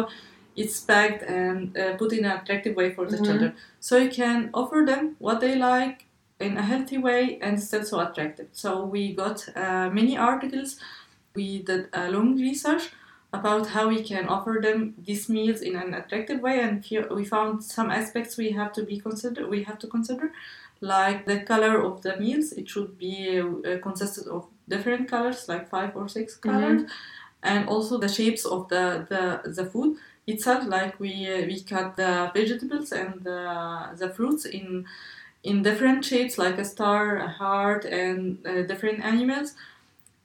it's 0.55 0.79
packed 0.91 1.23
and 1.23 1.77
uh, 1.77 1.93
put 2.01 2.13
in 2.13 2.25
an 2.25 2.31
attractive 2.39 2.75
way 2.79 2.89
for 2.95 3.05
the 3.11 3.17
Mhm. 3.17 3.25
children. 3.27 3.51
So 3.79 3.93
you 4.03 4.09
can 4.21 4.49
offer 4.53 4.79
them 4.91 5.03
what 5.19 5.37
they 5.45 5.55
like 5.55 5.97
in 6.43 6.57
a 6.57 6.61
healthy 6.61 6.97
way 6.97 7.39
and 7.41 7.61
still 7.61 7.83
so 7.83 7.99
attractive. 7.99 8.47
So 8.51 8.85
we 8.85 9.13
got 9.13 9.47
uh, 9.55 9.89
many 9.89 10.17
articles. 10.17 10.79
We 11.35 11.63
did 11.63 11.87
a 11.93 12.11
long 12.11 12.35
research 12.35 12.91
about 13.33 13.67
how 13.69 13.87
we 13.87 14.03
can 14.03 14.27
offer 14.27 14.59
them 14.61 14.93
these 15.05 15.27
meals 15.27 15.61
in 15.61 15.75
an 15.75 15.93
attractive 15.93 16.39
way, 16.39 16.59
and 16.59 16.83
here 16.85 17.07
we 17.09 17.25
found 17.25 17.63
some 17.63 17.89
aspects 17.89 18.37
we 18.37 18.51
have 18.51 18.71
to 18.73 18.83
be 18.83 18.99
consider. 18.99 19.47
We 19.47 19.63
have 19.63 19.79
to 19.79 19.87
consider, 19.87 20.31
like 20.81 21.25
the 21.25 21.39
color 21.39 21.81
of 21.81 22.03
the 22.03 22.15
meals. 22.17 22.51
It 22.51 22.69
should 22.69 22.97
be 22.97 23.39
uh, 23.41 23.77
consisted 23.81 24.27
of 24.27 24.45
different 24.69 25.09
colors, 25.09 25.47
like 25.47 25.67
five 25.69 25.95
or 25.95 26.07
six 26.07 26.35
colors, 26.35 26.81
and 27.41 27.67
also 27.67 27.97
the 27.97 28.09
shapes 28.09 28.45
of 28.45 28.69
the 28.69 29.07
the, 29.09 29.49
the 29.49 29.65
food 29.65 29.97
itself. 30.27 30.67
Like 30.67 30.99
we 30.99 31.11
uh, 31.33 31.45
we 31.47 31.61
cut 31.61 31.95
the 31.95 32.31
vegetables 32.35 32.91
and 32.91 33.23
the 33.23 33.41
the 33.97 34.09
fruits 34.09 34.45
in 34.45 34.85
in 35.43 35.61
different 35.63 36.05
shapes, 36.05 36.37
like 36.37 36.57
a 36.57 36.65
star, 36.65 37.17
a 37.17 37.27
heart, 37.27 37.85
and 37.85 38.37
uh, 38.47 38.61
different 38.63 39.03
animals. 39.03 39.55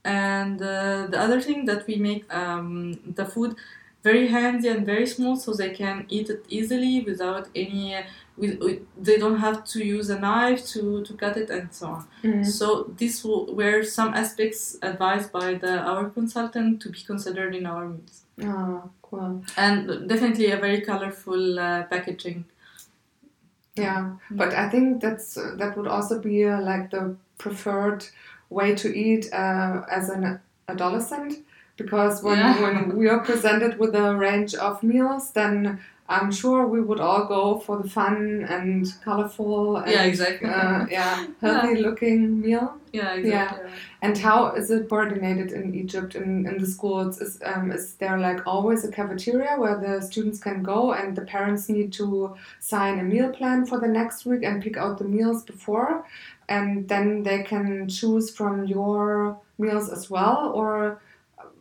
And 0.05 0.61
uh, 0.63 1.07
the 1.11 1.19
other 1.21 1.41
thing 1.41 1.65
that 1.67 1.87
we 1.87 1.97
make 1.97 2.33
um, 2.33 2.99
the 3.15 3.25
food 3.25 3.57
very 4.05 4.29
handy 4.29 4.69
and 4.69 4.87
very 4.87 5.07
small, 5.07 5.35
so 5.37 5.53
they 5.53 5.71
can 5.71 6.07
eat 6.09 6.31
it 6.31 6.45
easily 6.49 7.01
without 7.01 7.49
any. 7.55 7.97
Uh, 7.97 8.03
with, 8.37 8.61
with, 8.61 8.79
they 8.97 9.19
don't 9.19 9.39
have 9.41 9.65
to 9.65 9.85
use 9.85 10.09
a 10.11 10.19
knife 10.21 10.65
to, 10.69 11.03
to 11.05 11.13
cut 11.15 11.37
it 11.37 11.51
and 11.51 11.75
so 11.75 11.87
on. 11.89 12.05
Mhm. 12.23 12.47
So 12.47 12.67
these 12.97 13.25
were 13.25 13.83
some 13.83 14.15
aspects 14.15 14.77
advised 14.81 15.33
by 15.33 15.55
the 15.55 15.73
our 15.81 16.09
consultant 16.11 16.81
to 16.83 16.89
be 16.91 17.01
considered 17.01 17.53
in 17.57 17.67
our 17.67 17.89
meals, 17.89 18.23
Oh, 18.41 18.91
cool. 19.03 19.43
and 19.57 20.09
definitely 20.09 20.53
a 20.53 20.57
very 20.57 20.81
colorful 20.83 21.59
uh, 21.59 21.83
packaging. 21.91 22.45
Yeah, 23.79 24.17
Mm. 24.31 24.37
but 24.37 24.55
I 24.55 24.69
think 24.69 25.01
that's 25.01 25.35
that 25.35 25.77
would 25.77 25.87
also 25.89 26.19
be 26.21 26.45
uh, 26.45 26.61
like 26.61 26.91
the 26.91 27.17
preferred 27.39 28.05
way 28.51 28.75
to 28.75 28.89
eat 28.89 29.33
uh, 29.33 29.83
as 29.91 30.09
an 30.11 30.41
adolescent 30.69 31.35
because 31.79 32.23
when, 32.23 32.39
Yeah. 32.39 32.61
when 32.65 32.97
we 32.97 33.09
are 33.09 33.21
presented 33.21 33.79
with 33.79 33.95
a 33.95 34.15
range 34.15 34.55
of 34.55 34.83
meals, 34.83 35.31
then 35.33 35.79
I'm 36.11 36.33
sure 36.33 36.67
we 36.67 36.81
would 36.81 37.01
all 37.01 37.25
go 37.27 37.59
for 37.59 37.77
the 37.83 37.89
fun 37.89 38.47
and 38.49 38.87
colorful 39.05 39.77
and 39.77 39.91
Yeah, 39.93 40.05
exactly. 40.05 40.49
uh, 40.49 40.87
yeah, 40.91 41.27
healthy 41.43 41.75
looking 41.83 42.41
meal. 42.41 42.69
Yeah, 42.95 43.13
exactly. 43.13 43.69
Yeah. 43.69 43.77
And 44.01 44.17
how 44.17 44.39
is 44.61 44.71
it 44.71 44.89
coordinated 44.89 45.53
in 45.53 45.75
Egypt 45.75 46.15
in, 46.15 46.47
in 46.47 46.57
the 46.57 46.67
schools? 46.67 47.21
Is 47.21 47.33
um, 47.45 47.71
is 47.71 47.95
there 48.01 48.19
like 48.19 48.41
always 48.47 48.81
a 48.87 48.91
cafeteria 48.91 49.53
where 49.59 49.77
the 49.79 50.01
students 50.01 50.39
can 50.41 50.63
go 50.63 50.95
and 50.95 51.15
the 51.15 51.27
parents 51.37 51.69
need 51.69 51.93
to 52.01 52.35
sign 52.59 52.99
a 53.01 53.03
meal 53.13 53.29
plan 53.39 53.67
for 53.67 53.79
the 53.79 53.89
next 53.89 54.25
week 54.25 54.43
and 54.45 54.63
pick 54.63 54.77
out 54.79 54.97
the 54.99 55.05
meals 55.17 55.43
before, 55.45 56.07
and 56.49 56.89
then 56.89 57.23
they 57.23 57.43
can 57.43 57.87
choose 57.87 58.27
from 58.35 58.65
your 58.65 59.37
meals 59.59 59.91
as 59.91 60.09
well? 60.09 60.53
Or 60.55 61.03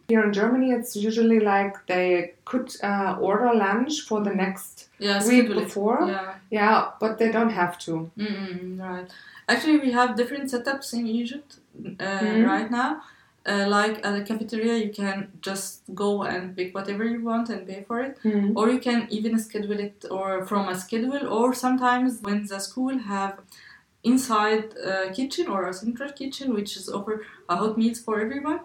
here 0.07 0.23
in 0.23 0.31
Germany, 0.33 0.71
it's 0.71 0.95
usually 0.95 1.39
like 1.39 1.85
they 1.87 2.33
could 2.45 2.73
uh, 2.81 3.17
order 3.19 3.53
lunch 3.53 4.01
for 4.01 4.23
the 4.23 4.33
next 4.33 4.87
Yeah, 4.99 5.25
week 5.27 5.47
before. 5.53 5.99
Yeah. 6.07 6.35
Yeah, 6.49 6.91
but 6.99 7.17
they 7.17 7.29
don't 7.31 7.49
have 7.51 7.77
to. 7.79 8.09
Mm-mm, 8.17 8.79
right. 8.79 9.07
Actually, 9.49 9.79
we 9.79 9.91
have 9.91 10.15
different 10.15 10.45
setups 10.51 10.93
in 10.93 11.05
Egypt 11.07 11.57
uh, 11.99 12.03
Mhm. 12.23 12.45
right 12.51 12.71
now. 12.71 12.91
Uh, 13.51 13.65
like 13.77 13.95
at 14.05 14.13
a 14.21 14.23
cafeteria, 14.29 14.75
you 14.85 14.91
can 15.01 15.17
just 15.41 15.81
go 16.03 16.23
and 16.23 16.55
pick 16.57 16.73
whatever 16.75 17.03
you 17.13 17.21
want 17.31 17.49
and 17.49 17.61
pay 17.71 17.81
for 17.87 17.97
it, 18.07 18.13
Mhm. 18.23 18.51
or 18.57 18.65
you 18.73 18.79
can 18.87 18.99
even 19.17 19.33
schedule 19.47 19.79
it 19.87 19.97
or 20.17 20.29
from 20.49 20.63
a 20.73 20.75
schedule. 20.85 21.23
Or 21.39 21.53
sometimes 21.65 22.11
when 22.27 22.39
the 22.51 22.59
school 22.59 22.95
have 23.13 23.33
inside 24.03 24.65
uh, 24.89 25.11
kitchen 25.13 25.47
or 25.47 25.67
a 25.67 25.73
central 25.73 26.11
kitchen, 26.21 26.53
which 26.57 26.71
is 26.77 26.89
offer 26.97 27.15
a 27.49 27.55
hot 27.61 27.77
meals 27.77 27.99
for 28.05 28.19
everyone. 28.25 28.59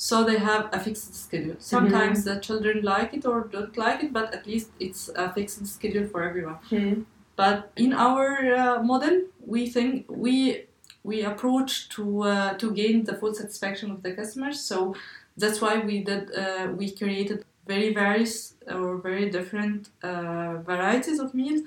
So 0.00 0.22
they 0.24 0.38
have 0.38 0.68
a 0.72 0.78
fixed 0.78 1.14
schedule. 1.14 1.56
Sometimes 1.58 2.22
the 2.24 2.36
children 2.38 2.82
like 2.84 3.14
it 3.14 3.26
or 3.26 3.48
don't 3.52 3.76
like 3.76 4.04
it, 4.04 4.12
but 4.12 4.32
at 4.32 4.46
least 4.46 4.70
it's 4.78 5.10
a 5.16 5.32
fixed 5.32 5.66
schedule 5.66 6.06
for 6.12 6.22
everyone. 6.22 6.58
Mhm. 6.70 7.04
But 7.36 7.72
in 7.76 7.92
our 7.92 8.28
uh, 8.62 8.82
model, 8.82 9.16
we 9.54 9.66
think 9.74 10.06
we 10.08 10.66
we 11.04 11.22
approach 11.32 11.88
to 11.96 12.04
uh, 12.22 12.54
to 12.62 12.70
gain 12.80 13.04
the 13.04 13.14
full 13.20 13.34
satisfaction 13.34 13.90
of 13.90 14.02
the 14.04 14.12
customers. 14.20 14.60
So 14.70 14.94
that's 15.36 15.60
why 15.60 15.74
we 15.88 15.96
did 16.10 16.22
uh, 16.44 16.66
we 16.78 16.86
created 17.00 17.44
very 17.66 17.90
various 17.94 18.34
or 18.76 18.98
very 19.08 19.26
different 19.30 19.88
uh, 20.02 20.52
varieties 20.70 21.18
of 21.24 21.34
meals, 21.34 21.60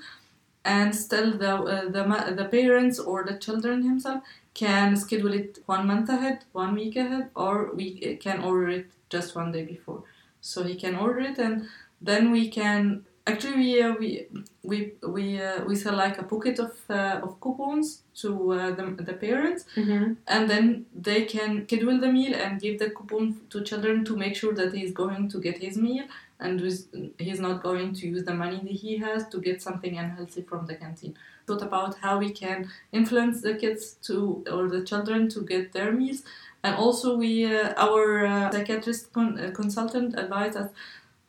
and 0.64 0.94
still 0.94 1.36
the 1.38 1.54
uh, 1.56 1.84
the 1.90 2.34
the 2.36 2.44
parents 2.44 2.98
or 2.98 3.24
the 3.24 3.36
children 3.38 3.82
himself 3.82 4.22
can 4.54 4.96
schedule 4.96 5.32
it 5.32 5.58
one 5.66 5.86
month 5.86 6.08
ahead, 6.08 6.44
one 6.52 6.74
week 6.74 6.96
ahead, 6.96 7.30
or 7.34 7.70
we 7.74 8.16
can 8.16 8.42
order 8.42 8.68
it 8.68 8.86
just 9.10 9.34
one 9.34 9.50
day 9.52 9.64
before. 9.64 10.02
So 10.40 10.62
he 10.64 10.74
can 10.74 10.96
order 10.96 11.20
it, 11.20 11.38
and 11.38 11.68
then 12.00 12.30
we 12.32 12.48
can 12.48 13.04
actually 13.26 13.56
we 13.56 13.82
uh, 13.82 13.94
we 13.98 14.26
we 14.62 14.92
we 15.02 15.40
uh, 15.40 15.64
we 15.64 15.74
sell 15.76 15.96
like 15.96 16.18
a 16.18 16.22
pocket 16.24 16.58
of 16.58 16.72
uh, 16.90 17.20
of 17.22 17.40
coupons 17.40 18.02
to 18.22 18.52
uh, 18.52 18.70
the, 18.74 18.84
the 19.08 19.12
parents 19.14 19.64
Mhm. 19.76 20.16
and 20.26 20.50
then 20.50 20.86
they 20.94 21.24
can 21.24 21.64
schedule 21.66 21.98
the 22.00 22.12
meal 22.12 22.34
and 22.34 22.60
give 22.60 22.78
the 22.78 22.90
coupon 22.90 23.40
to 23.50 23.62
children 23.62 24.04
to 24.04 24.16
make 24.16 24.34
sure 24.36 24.52
that 24.54 24.72
he's 24.74 24.92
going 24.92 25.28
to 25.30 25.38
get 25.40 25.58
his 25.58 25.76
meal 25.76 26.04
and 26.42 26.60
with, 26.60 26.78
he's 27.18 27.40
not 27.40 27.62
going 27.62 27.94
to 27.94 28.06
use 28.14 28.24
the 28.24 28.34
money 28.34 28.60
that 28.66 28.72
he 28.84 28.98
has 28.98 29.28
to 29.28 29.38
get 29.40 29.62
something 29.62 29.96
unhealthy 29.98 30.42
from 30.42 30.66
the 30.66 30.74
canteen. 30.74 31.14
Thought 31.46 31.62
about 31.62 31.92
how 32.04 32.18
we 32.18 32.30
can 32.42 32.68
influence 32.92 33.40
the 33.42 33.54
kids 33.54 33.82
to 34.08 34.44
or 34.54 34.68
the 34.68 34.82
children 34.90 35.28
to 35.30 35.40
get 35.52 35.72
their 35.72 35.90
meals. 35.92 36.22
And 36.64 36.76
also 36.76 37.16
we 37.16 37.32
uh, 37.46 37.74
our 37.86 38.26
uh, 38.26 38.50
psychiatrist 38.52 39.12
con- 39.12 39.38
uh, 39.38 39.50
consultant 39.60 40.10
advised 40.18 40.56
us 40.56 40.70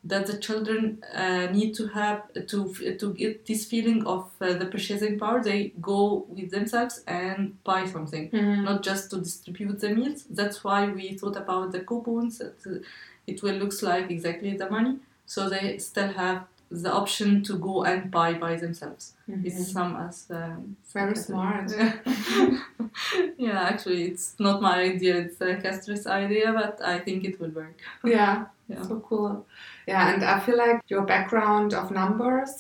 that 0.06 0.26
the 0.28 0.38
children 0.38 1.02
uh, 1.16 1.48
need 1.58 1.74
to 1.76 1.88
have 1.88 2.22
to 2.52 2.74
to 3.02 3.14
get 3.14 3.46
this 3.46 3.64
feeling 3.72 4.06
of 4.06 4.30
uh, 4.42 4.54
the 4.62 4.66
purchasing 4.66 5.18
power. 5.18 5.42
They 5.42 5.72
go 5.82 6.26
with 6.28 6.52
themselves 6.52 6.96
and 7.08 7.40
buy 7.64 7.82
something 7.96 8.26
Mhm. 8.32 8.64
not 8.70 8.84
just 8.90 9.10
to 9.12 9.18
distribute 9.28 9.80
the 9.80 9.90
meals. 9.98 10.26
That's 10.40 10.60
why 10.66 10.80
we 10.98 11.06
thought 11.20 11.38
about 11.38 11.72
the 11.72 11.80
coupons 11.90 12.38
that 12.40 12.58
uh, 12.68 12.80
it 13.28 13.42
will 13.44 13.56
looks 13.56 13.82
like 13.84 14.10
exactly 14.12 14.56
the 14.58 14.70
money 14.70 14.98
so 15.26 15.50
they 15.50 15.78
still 15.78 16.10
have 16.14 16.44
the 16.72 16.92
option 16.92 17.44
to 17.44 17.54
go 17.58 17.84
and 17.84 18.10
buy 18.12 18.34
by 18.34 18.56
themselves 18.56 19.14
Mhm. 19.30 19.46
it's 19.46 19.72
some 19.72 19.96
as 20.08 20.26
um, 20.32 20.76
Very 20.94 21.16
smart. 21.16 21.72
yeah 23.38 23.62
actually 23.72 24.04
it's 24.06 24.36
not 24.40 24.62
my 24.62 24.80
idea 24.80 25.16
it's 25.18 25.40
a 25.42 25.56
Castri's 25.56 26.06
idea 26.08 26.52
but 26.54 26.82
i 26.82 27.00
think 27.00 27.24
it 27.26 27.40
will 27.40 27.50
work 27.62 27.78
Yeah, 28.04 28.46
Yeah. 28.70 28.82
so 28.88 29.00
cool. 29.10 29.46
Yeah, 29.88 30.14
and 30.14 30.24
I 30.24 30.40
feel 30.46 30.58
like 30.58 30.80
your 30.88 31.02
background 31.06 31.74
of 31.74 31.92
numbers, 31.92 32.52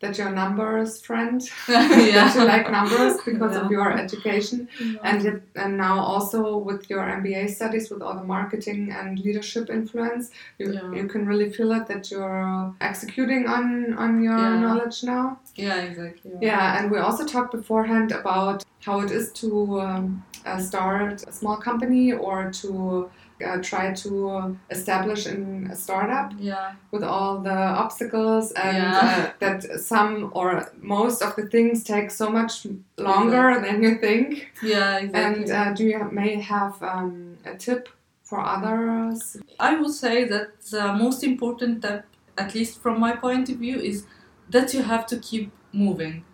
that 0.00 0.18
you're 0.18 0.28
a 0.28 0.32
numbers 0.32 1.00
friend, 1.00 1.40
that 1.66 2.34
you 2.34 2.44
like 2.44 2.70
numbers 2.70 3.14
because 3.24 3.52
Yeah. 3.54 3.64
of 3.64 3.70
your 3.70 3.92
education, 4.04 4.68
and 5.02 5.24
it, 5.24 5.42
and 5.54 5.76
now 5.76 5.98
also 6.00 6.58
with 6.58 6.90
your 6.90 7.02
MBA 7.18 7.48
studies, 7.48 7.90
with 7.90 8.02
all 8.02 8.14
the 8.14 8.24
marketing 8.24 8.92
and 8.92 9.18
leadership 9.18 9.70
influence, 9.70 10.30
you, 10.58 10.66
Yeah. 10.72 10.92
you 10.98 11.06
can 11.08 11.26
really 11.26 11.50
feel 11.50 11.72
it 11.72 11.86
that 11.88 12.10
you're 12.10 12.74
executing 12.80 13.46
on 13.56 13.94
on 14.04 14.22
your 14.22 14.38
Yeah. 14.38 14.60
knowledge 14.64 14.98
now. 15.14 15.24
yeah 15.56 15.76
exactly 15.88 16.32
Yeah, 16.40 16.78
and 16.78 16.90
we 16.92 16.98
also 16.98 17.24
talked 17.34 17.52
beforehand 17.60 18.12
about 18.12 18.62
how 18.86 19.00
it 19.04 19.10
is 19.10 19.26
to 19.42 19.48
um, 19.80 20.04
uh, 20.44 20.58
start 20.70 21.24
a 21.26 21.32
small 21.32 21.56
company 21.68 22.12
or 22.12 22.50
to 22.62 23.10
uh, 23.44 23.58
try 23.62 23.92
to 23.92 24.56
establish 24.70 25.26
in 25.26 25.68
a 25.70 25.76
startup 25.76 26.32
Yeah. 26.38 26.72
with 26.90 27.02
all 27.02 27.38
the 27.38 27.50
obstacles 27.84 28.52
and 28.52 28.76
Yeah. 28.76 29.26
uh, 29.28 29.32
that 29.40 29.62
some 29.80 30.30
or 30.34 30.70
most 30.80 31.22
of 31.22 31.36
the 31.36 31.46
things 31.46 31.84
take 31.84 32.10
so 32.10 32.30
much 32.30 32.66
longer 32.96 33.60
than 33.60 33.82
you 33.82 33.96
think. 33.98 34.50
Yeah, 34.62 34.98
exactly. 34.98 35.42
And 35.42 35.50
uh, 35.50 35.72
do 35.74 35.84
you 35.84 36.08
may 36.12 36.40
have 36.40 36.82
um, 36.82 37.36
a 37.44 37.54
tip 37.56 37.88
for 38.22 38.40
others? 38.40 39.36
I 39.60 39.76
would 39.80 39.92
say 39.94 40.24
that 40.24 40.48
the 40.70 40.92
most 40.92 41.22
important 41.22 41.78
step, 41.84 42.04
at 42.38 42.54
least 42.54 42.80
from 42.82 42.98
my 43.00 43.14
point 43.16 43.48
of 43.48 43.56
view, 43.56 43.78
is 43.78 44.06
that 44.50 44.72
you 44.74 44.82
have 44.82 45.06
to 45.06 45.16
keep 45.18 45.50
moving. 45.72 46.24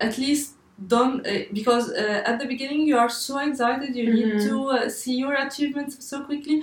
At 0.00 0.18
least 0.18 0.55
don't, 0.84 1.26
uh, 1.26 1.44
because 1.52 1.90
uh, 1.90 2.22
at 2.26 2.38
the 2.38 2.46
beginning 2.46 2.82
you 2.86 2.98
are 2.98 3.08
so 3.08 3.38
excited, 3.38 3.96
you 3.96 4.06
need 4.12 4.32
Mhm. 4.34 4.42
to 4.48 4.54
uh, 4.70 4.88
see 4.88 5.16
your 5.16 5.34
achievements 5.34 6.04
so 6.04 6.22
quickly, 6.24 6.62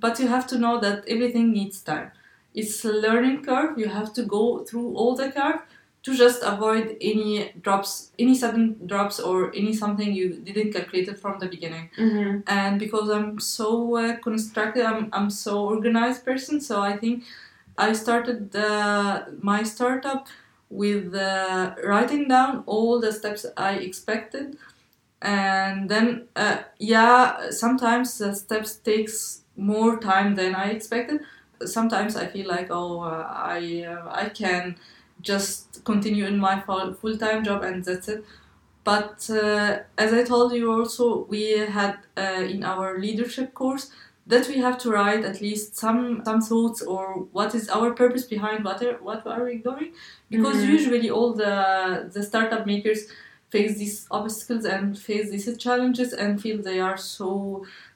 but 0.00 0.18
you 0.20 0.26
have 0.28 0.46
to 0.48 0.58
know 0.58 0.80
that 0.80 1.04
everything 1.06 1.52
needs 1.52 1.80
time. 1.82 2.10
It's 2.54 2.84
a 2.84 2.92
learning 2.92 3.44
curve, 3.44 3.78
you 3.78 3.88
have 3.88 4.12
to 4.14 4.22
go 4.24 4.42
through 4.64 4.88
all 4.96 5.14
the 5.14 5.30
curve 5.30 5.60
to 6.02 6.14
just 6.16 6.42
avoid 6.42 6.96
any 7.00 7.52
drops, 7.62 8.10
any 8.18 8.34
sudden 8.34 8.64
drops, 8.86 9.20
or 9.20 9.52
any 9.54 9.72
something 9.72 10.12
you 10.12 10.28
didn't 10.48 10.72
calculate 10.72 11.08
it 11.08 11.18
from 11.18 11.38
the 11.38 11.46
beginning 11.46 11.90
Mm-hmm. 11.96 12.40
and 12.48 12.80
because 12.80 13.08
I'm 13.08 13.38
so 13.38 13.96
uh, 13.96 14.16
constructive, 14.16 14.84
I'm, 14.84 15.08
I'm 15.12 15.30
so 15.30 15.52
organized 15.74 16.24
person. 16.24 16.60
So 16.60 16.82
I 16.82 16.96
think 16.96 17.22
I 17.78 17.92
started 17.92 18.54
uh, 18.56 19.22
my 19.40 19.62
startup 19.62 20.26
with 20.72 21.14
uh, 21.14 21.74
writing 21.84 22.28
down 22.28 22.64
all 22.66 23.00
the 23.00 23.12
steps 23.12 23.46
I 23.56 23.74
expected, 23.74 24.56
and 25.20 25.88
then 25.88 26.28
uh, 26.36 26.58
yeah, 26.78 27.50
sometimes 27.50 28.18
the 28.18 28.34
steps 28.34 28.76
takes 28.76 29.42
more 29.56 29.98
time 30.00 30.34
than 30.34 30.54
I 30.54 30.70
expected. 30.70 31.20
Sometimes 31.64 32.16
I 32.16 32.26
feel 32.26 32.48
like 32.48 32.68
oh 32.70 33.00
uh, 33.02 33.26
I 33.30 33.84
uh, 33.88 34.08
I 34.10 34.30
can 34.30 34.76
just 35.20 35.84
continue 35.84 36.26
in 36.26 36.38
my 36.38 36.60
full 36.62 37.16
time 37.18 37.44
job 37.44 37.62
and 37.62 37.84
that's 37.84 38.08
it 38.08 38.24
but 38.84 39.28
uh, 39.30 39.78
as 39.96 40.12
I 40.12 40.24
told 40.24 40.52
you 40.52 40.72
also, 40.72 41.24
we 41.26 41.52
had 41.58 41.98
uh, 42.16 42.42
in 42.48 42.64
our 42.64 42.98
leadership 42.98 43.54
course 43.54 43.90
that 44.26 44.46
we 44.48 44.58
have 44.58 44.78
to 44.78 44.90
write 44.90 45.24
at 45.24 45.40
least 45.40 45.76
some 45.76 46.22
some 46.24 46.40
thoughts 46.40 46.80
or 46.82 47.04
what 47.32 47.54
is 47.54 47.68
our 47.68 47.90
purpose 47.92 48.24
behind 48.24 48.64
what 48.64 48.82
are, 48.82 48.98
what 49.08 49.26
are 49.26 49.44
we 49.44 49.56
doing 49.70 49.92
because 50.30 50.58
Mhm. 50.62 50.68
usually 50.76 51.10
all 51.10 51.32
the 51.34 51.54
the 52.14 52.22
startup 52.22 52.64
makers 52.66 53.00
face 53.50 53.76
these 53.78 54.06
obstacles 54.10 54.64
and 54.64 54.98
face 54.98 55.26
these 55.30 55.46
challenges 55.58 56.10
and 56.14 56.40
feel 56.40 56.56
they 56.62 56.80
are 56.80 56.96
so 56.96 57.30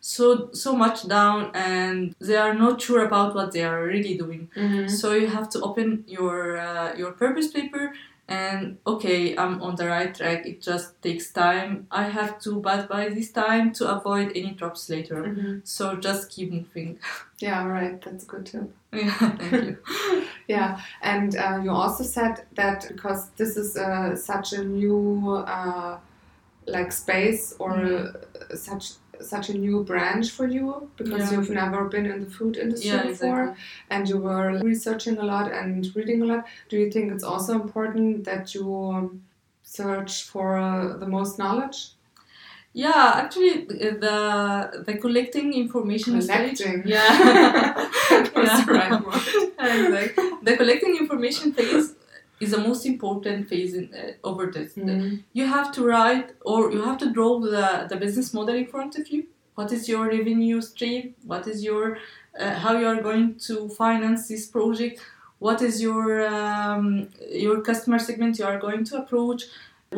so 0.01 0.51
so 0.53 0.71
much 0.85 0.99
down 1.09 1.51
and 1.55 2.15
they 2.21 2.37
are 2.37 2.55
not 2.55 2.75
sure 2.87 3.03
about 3.07 3.35
what 3.35 3.53
they 3.53 3.65
are 3.65 3.83
really 3.95 4.15
doing 4.25 4.43
Mm-hmm. 4.57 4.89
so 4.89 5.07
you 5.15 5.29
have 5.29 5.49
to 5.55 5.59
open 5.69 6.05
your 6.07 6.59
uh, 6.69 6.91
your 7.01 7.13
purpose 7.13 7.49
paper 7.59 7.85
and 8.29 8.79
okay, 8.87 9.37
I'm 9.37 9.63
on 9.63 9.77
the 9.77 9.87
right 9.87 10.13
track. 10.15 10.47
It 10.47 10.61
just 10.61 11.01
takes 11.03 11.33
time. 11.33 11.87
I 11.91 12.05
have 12.05 12.41
to 12.41 12.61
but 12.61 12.89
by 12.89 13.09
this 13.09 13.31
time 13.33 13.73
to 13.75 13.89
avoid 13.97 14.33
any 14.35 14.53
drops 14.53 14.89
later. 14.91 15.23
Mm-hmm. 15.23 15.59
So 15.65 15.97
just 15.97 16.31
keep 16.31 16.53
moving. 16.53 16.99
Yeah, 17.39 17.67
right. 17.67 18.01
That's 18.01 18.25
a 18.25 18.27
good 18.27 18.47
tip. 18.47 18.71
yeah, 18.93 19.13
thank 19.37 19.53
you. 19.53 19.79
Yeah, 20.49 20.81
and 21.03 21.37
uh, 21.37 21.61
you 21.63 21.71
also 21.71 22.05
said 22.05 22.47
that 22.55 22.87
because 22.89 23.29
this 23.37 23.57
is 23.57 23.77
uh, 23.77 24.17
such 24.17 24.53
a 24.55 24.65
new 24.65 25.45
uh, 25.47 25.99
like 26.67 26.93
space 26.93 27.55
or 27.59 27.73
Mhm. 27.73 28.15
uh, 28.15 28.57
such 28.57 28.93
such 29.21 29.49
a 29.51 29.55
new 29.59 29.83
branch 29.85 30.31
for 30.31 30.47
you 30.47 30.91
because 30.97 31.21
Yeah. 31.31 31.33
you've 31.39 31.51
never 31.51 31.85
been 31.85 32.07
in 32.07 32.25
the 32.25 32.31
food 32.31 32.57
industry 32.57 32.91
Yeah, 32.91 33.07
before 33.07 33.43
exactly. 33.43 33.65
and 33.91 34.09
you 34.09 34.19
were 34.19 34.59
researching 34.63 35.19
a 35.19 35.25
lot 35.25 35.51
and 35.53 35.87
reading 35.97 36.23
a 36.23 36.27
lot. 36.27 36.45
Do 36.69 36.77
you 36.79 36.91
think 36.91 37.13
it's 37.13 37.25
also 37.25 37.55
important 37.55 38.25
that 38.25 38.55
you 38.55 39.21
search 39.63 40.25
for 40.25 40.57
uh, 40.59 40.97
the 40.99 41.07
most 41.09 41.39
knowledge? 41.39 41.79
Yeah, 42.73 43.13
actually, 43.23 43.65
the 44.05 44.19
the 44.87 44.95
collecting 45.05 45.55
information 45.55 46.21
Collecting. 46.21 46.57
stage. 46.57 46.83
Yeah, 46.85 47.09
That 48.11 48.33
was 48.37 48.49
Yeah. 48.49 48.65
the 48.67 48.73
right 48.73 49.07
word. 49.07 49.25
exactly. 49.59 50.25
The 50.43 50.57
collecting 50.59 50.97
information 50.99 51.53
phase 51.55 51.95
is 52.41 52.51
the 52.51 52.59
most 52.69 52.85
important 52.87 53.49
phase 53.49 53.73
in, 53.75 53.85
uh, 53.95 54.13
over 54.31 54.47
this. 54.57 54.75
Mhm. 54.75 55.23
you 55.39 55.47
have 55.57 55.69
to 55.77 55.81
write 55.91 56.29
or 56.45 56.71
you 56.73 56.83
have 56.89 56.99
to 57.05 57.09
draw 57.17 57.33
the, 57.41 57.87
the 57.91 57.97
business 58.05 58.29
model 58.35 58.55
in 58.63 58.67
front 58.67 58.99
of 59.01 59.09
you 59.13 59.21
what 59.55 59.73
is 59.77 59.89
your 59.89 60.05
revenue 60.17 60.61
stream 60.61 61.15
what 61.33 61.47
is 61.53 61.65
your 61.65 61.85
uh, 62.41 62.55
how 62.63 62.73
you 62.81 62.87
are 62.93 63.01
going 63.09 63.27
to 63.49 63.55
finance 63.83 64.29
this 64.29 64.45
project 64.57 65.01
what 65.47 65.63
is 65.69 65.81
your 65.87 66.05
um, 66.41 67.09
your 67.47 67.57
customer 67.63 67.99
segment 68.09 68.39
you 68.39 68.45
are 68.53 68.59
going 68.67 68.85
to 68.91 68.95
approach 69.03 69.43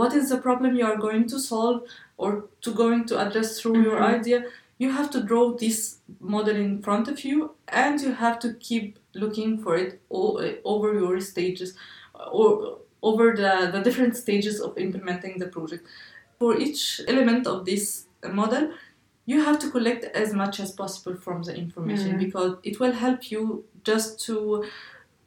what 0.01 0.12
is 0.20 0.29
the 0.33 0.38
problem 0.46 0.77
you 0.77 0.87
are 0.92 0.96
going 1.09 1.27
to 1.33 1.38
solve 1.40 1.83
or 2.18 2.31
to 2.64 2.70
going 2.83 3.05
to 3.11 3.14
address 3.24 3.51
through 3.61 3.79
your 3.88 3.98
Mhm. 4.01 4.14
idea 4.18 4.38
you 4.83 4.88
have 4.98 5.11
to 5.11 5.20
draw 5.31 5.44
this 5.64 5.79
model 6.35 6.57
in 6.64 6.72
front 6.87 7.09
of 7.12 7.24
you 7.29 7.37
and 7.85 8.01
you 8.07 8.12
have 8.24 8.37
to 8.44 8.48
keep 8.68 8.98
looking 9.22 9.59
for 9.62 9.72
it 9.85 9.90
o- 10.18 10.38
over 10.72 10.88
your 11.03 11.16
stages 11.20 11.70
or 12.33 12.78
over 13.02 13.35
the, 13.37 13.70
the 13.72 13.81
different 13.81 14.16
stages 14.16 14.61
of 14.61 14.76
implementing 14.78 15.38
the 15.38 15.46
project. 15.46 15.87
For 16.38 16.57
each 16.59 17.00
element 17.09 17.46
of 17.46 17.64
this 17.64 18.07
model, 18.33 18.72
you 19.26 19.42
have 19.42 19.59
to 19.61 19.70
collect 19.70 20.04
as 20.16 20.33
much 20.33 20.59
as 20.61 20.72
possible 20.72 21.14
from 21.16 21.42
the 21.42 21.54
information 21.54 22.12
Mhm. 22.14 22.18
because 22.18 22.57
it 22.62 22.81
will 22.81 22.92
help 22.92 23.31
you 23.31 23.64
just 23.85 24.24
to 24.26 24.64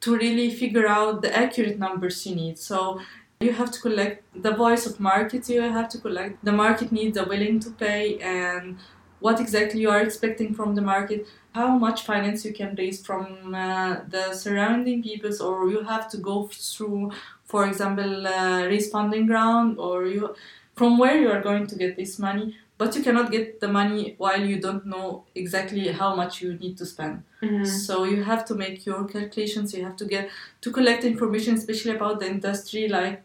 to 0.00 0.16
really 0.16 0.50
figure 0.50 0.88
out 0.88 1.22
the 1.22 1.30
accurate 1.42 1.78
numbers 1.78 2.26
you 2.26 2.34
need. 2.34 2.58
So 2.58 2.98
you 3.40 3.52
have 3.52 3.70
to 3.70 3.80
collect 3.80 4.24
the 4.42 4.50
voice 4.50 4.84
of 4.84 4.98
market, 4.98 5.48
you 5.48 5.60
have 5.62 5.88
to 5.90 5.98
collect 5.98 6.44
the 6.44 6.50
market 6.50 6.90
needs, 6.90 7.16
the 7.16 7.24
willing 7.24 7.60
to 7.60 7.70
pay, 7.70 8.18
and 8.18 8.78
what 9.20 9.38
exactly 9.40 9.80
you 9.80 9.90
are 9.90 10.00
expecting 10.02 10.54
from 10.54 10.74
the 10.74 10.82
market, 10.82 11.28
how 11.54 11.76
much 11.78 12.02
finance 12.02 12.44
you 12.44 12.52
can 12.52 12.74
raise 12.76 13.04
from 13.04 13.54
uh, 13.54 13.96
the 14.08 14.32
surrounding 14.32 15.02
peoples, 15.02 15.40
or 15.40 15.68
you 15.68 15.82
have 15.82 16.08
to 16.10 16.16
go 16.16 16.48
through, 16.52 17.12
for 17.44 17.66
example, 17.66 18.26
uh, 18.26 18.62
raise 18.66 18.90
funding 18.90 19.26
round, 19.28 19.78
or 19.78 20.06
you 20.06 20.34
from 20.74 20.96
where 20.98 21.16
you 21.20 21.30
are 21.30 21.42
going 21.42 21.66
to 21.66 21.76
get 21.76 21.96
this 21.96 22.18
money. 22.18 22.56
But 22.78 22.96
you 22.96 23.02
cannot 23.02 23.30
get 23.30 23.60
the 23.60 23.68
money 23.68 24.14
while 24.18 24.44
you 24.44 24.58
don't 24.58 24.84
know 24.86 25.22
exactly 25.36 25.86
how 25.88 26.16
much 26.16 26.40
you 26.42 26.54
need 26.54 26.76
to 26.78 26.86
spend. 26.86 27.22
Mhm. 27.42 27.66
So 27.66 28.04
you 28.04 28.24
have 28.24 28.44
to 28.46 28.54
make 28.54 28.86
your 28.86 29.04
calculations. 29.04 29.72
You 29.74 29.84
have 29.84 29.96
to 29.96 30.04
get 30.06 30.30
to 30.62 30.70
collect 30.72 31.04
information, 31.04 31.54
especially 31.54 31.94
about 31.94 32.18
the 32.20 32.26
industry. 32.26 32.88
Like 32.88 33.22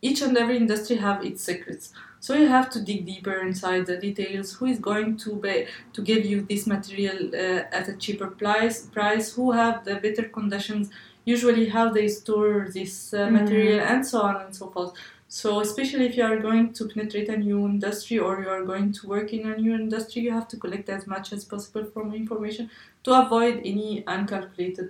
each 0.00 0.22
and 0.22 0.36
every 0.36 0.56
industry 0.56 0.96
have 0.96 1.24
its 1.24 1.42
secrets. 1.42 1.92
So 2.24 2.32
you 2.34 2.48
have 2.48 2.70
to 2.70 2.80
dig 2.80 3.04
deeper 3.04 3.36
inside 3.48 3.84
the 3.84 3.98
details. 3.98 4.54
Who 4.54 4.64
is 4.64 4.78
going 4.78 5.18
to 5.24 5.30
be, 5.44 5.66
to 5.92 6.00
give 6.00 6.24
you 6.24 6.40
this 6.50 6.66
material 6.66 7.18
uh, 7.34 7.78
at 7.78 7.86
a 7.92 7.96
cheaper 8.04 8.28
price? 8.42 8.76
Price? 8.98 9.26
Who 9.36 9.52
have 9.52 9.84
the 9.84 9.96
better 9.96 10.24
conditions? 10.38 10.88
Usually, 11.26 11.66
how 11.76 11.86
they 11.96 12.08
store 12.20 12.54
this 12.78 12.94
uh, 13.12 13.18
Mhm. 13.26 13.32
material, 13.38 13.80
and 13.90 14.00
so 14.12 14.18
on 14.28 14.36
and 14.42 14.52
so 14.60 14.66
forth. 14.74 14.92
So, 15.40 15.48
especially 15.66 16.06
if 16.10 16.16
you 16.18 16.24
are 16.30 16.38
going 16.48 16.64
to 16.78 16.82
penetrate 16.92 17.28
a 17.36 17.38
new 17.48 17.60
industry 17.72 18.18
or 18.26 18.32
you 18.42 18.50
are 18.56 18.64
going 18.72 18.88
to 18.98 19.02
work 19.14 19.28
in 19.38 19.42
a 19.52 19.54
new 19.64 19.74
industry, 19.82 20.22
you 20.26 20.32
have 20.38 20.48
to 20.52 20.56
collect 20.64 20.88
as 20.96 21.02
much 21.14 21.26
as 21.36 21.44
possible 21.52 21.84
from 21.92 22.14
information 22.22 22.70
to 23.04 23.10
avoid 23.22 23.54
any 23.72 23.88
uncalculated 24.16 24.88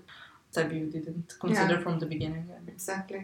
step 0.53 0.73
you 0.79 0.87
didn't 0.97 1.29
consider 1.45 1.77
Yeah. 1.77 1.85
from 1.85 1.95
the 2.03 2.09
beginning. 2.15 2.45
Exactly. 2.75 3.23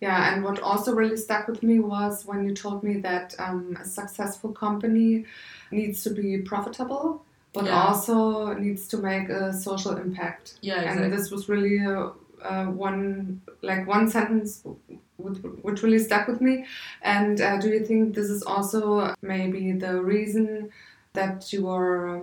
Yeah, 0.00 0.34
and 0.34 0.44
what 0.44 0.60
also 0.60 0.94
really 0.94 1.16
stuck 1.16 1.48
with 1.48 1.62
me 1.62 1.80
was 1.80 2.26
when 2.26 2.44
you 2.44 2.54
told 2.54 2.82
me 2.82 3.00
that 3.00 3.34
um, 3.38 3.76
a 3.80 3.84
successful 3.84 4.52
company 4.52 5.24
needs 5.70 6.02
to 6.04 6.10
be 6.10 6.38
profitable, 6.38 7.24
but 7.54 7.64
Yeah. 7.64 7.82
also 7.82 8.52
needs 8.54 8.86
to 8.88 8.98
make 8.98 9.28
a 9.30 9.52
social 9.52 9.96
impact. 9.96 10.58
Yeah, 10.60 10.80
exactly. 10.82 11.04
And 11.04 11.12
this 11.12 11.30
was 11.30 11.48
really 11.48 11.78
uh, 11.80 12.10
uh, 12.42 12.66
one 12.66 13.40
like 13.62 13.86
one 13.86 14.08
sentence 14.10 14.62
with, 15.18 15.42
which 15.62 15.82
really 15.82 15.98
stuck 15.98 16.28
with 16.28 16.40
me. 16.40 16.66
And 17.02 17.40
uh, 17.40 17.58
do 17.58 17.68
you 17.68 17.84
think 17.84 18.14
this 18.14 18.28
is 18.28 18.42
also 18.42 19.14
maybe 19.22 19.72
the 19.72 20.02
reason 20.02 20.70
that 21.14 21.52
you 21.52 21.68
are 21.68 22.20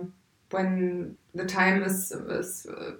when 0.50 1.16
the 1.34 1.44
time 1.44 1.82
is, 1.82 2.12
is 2.12 2.66
uh, 2.66 2.92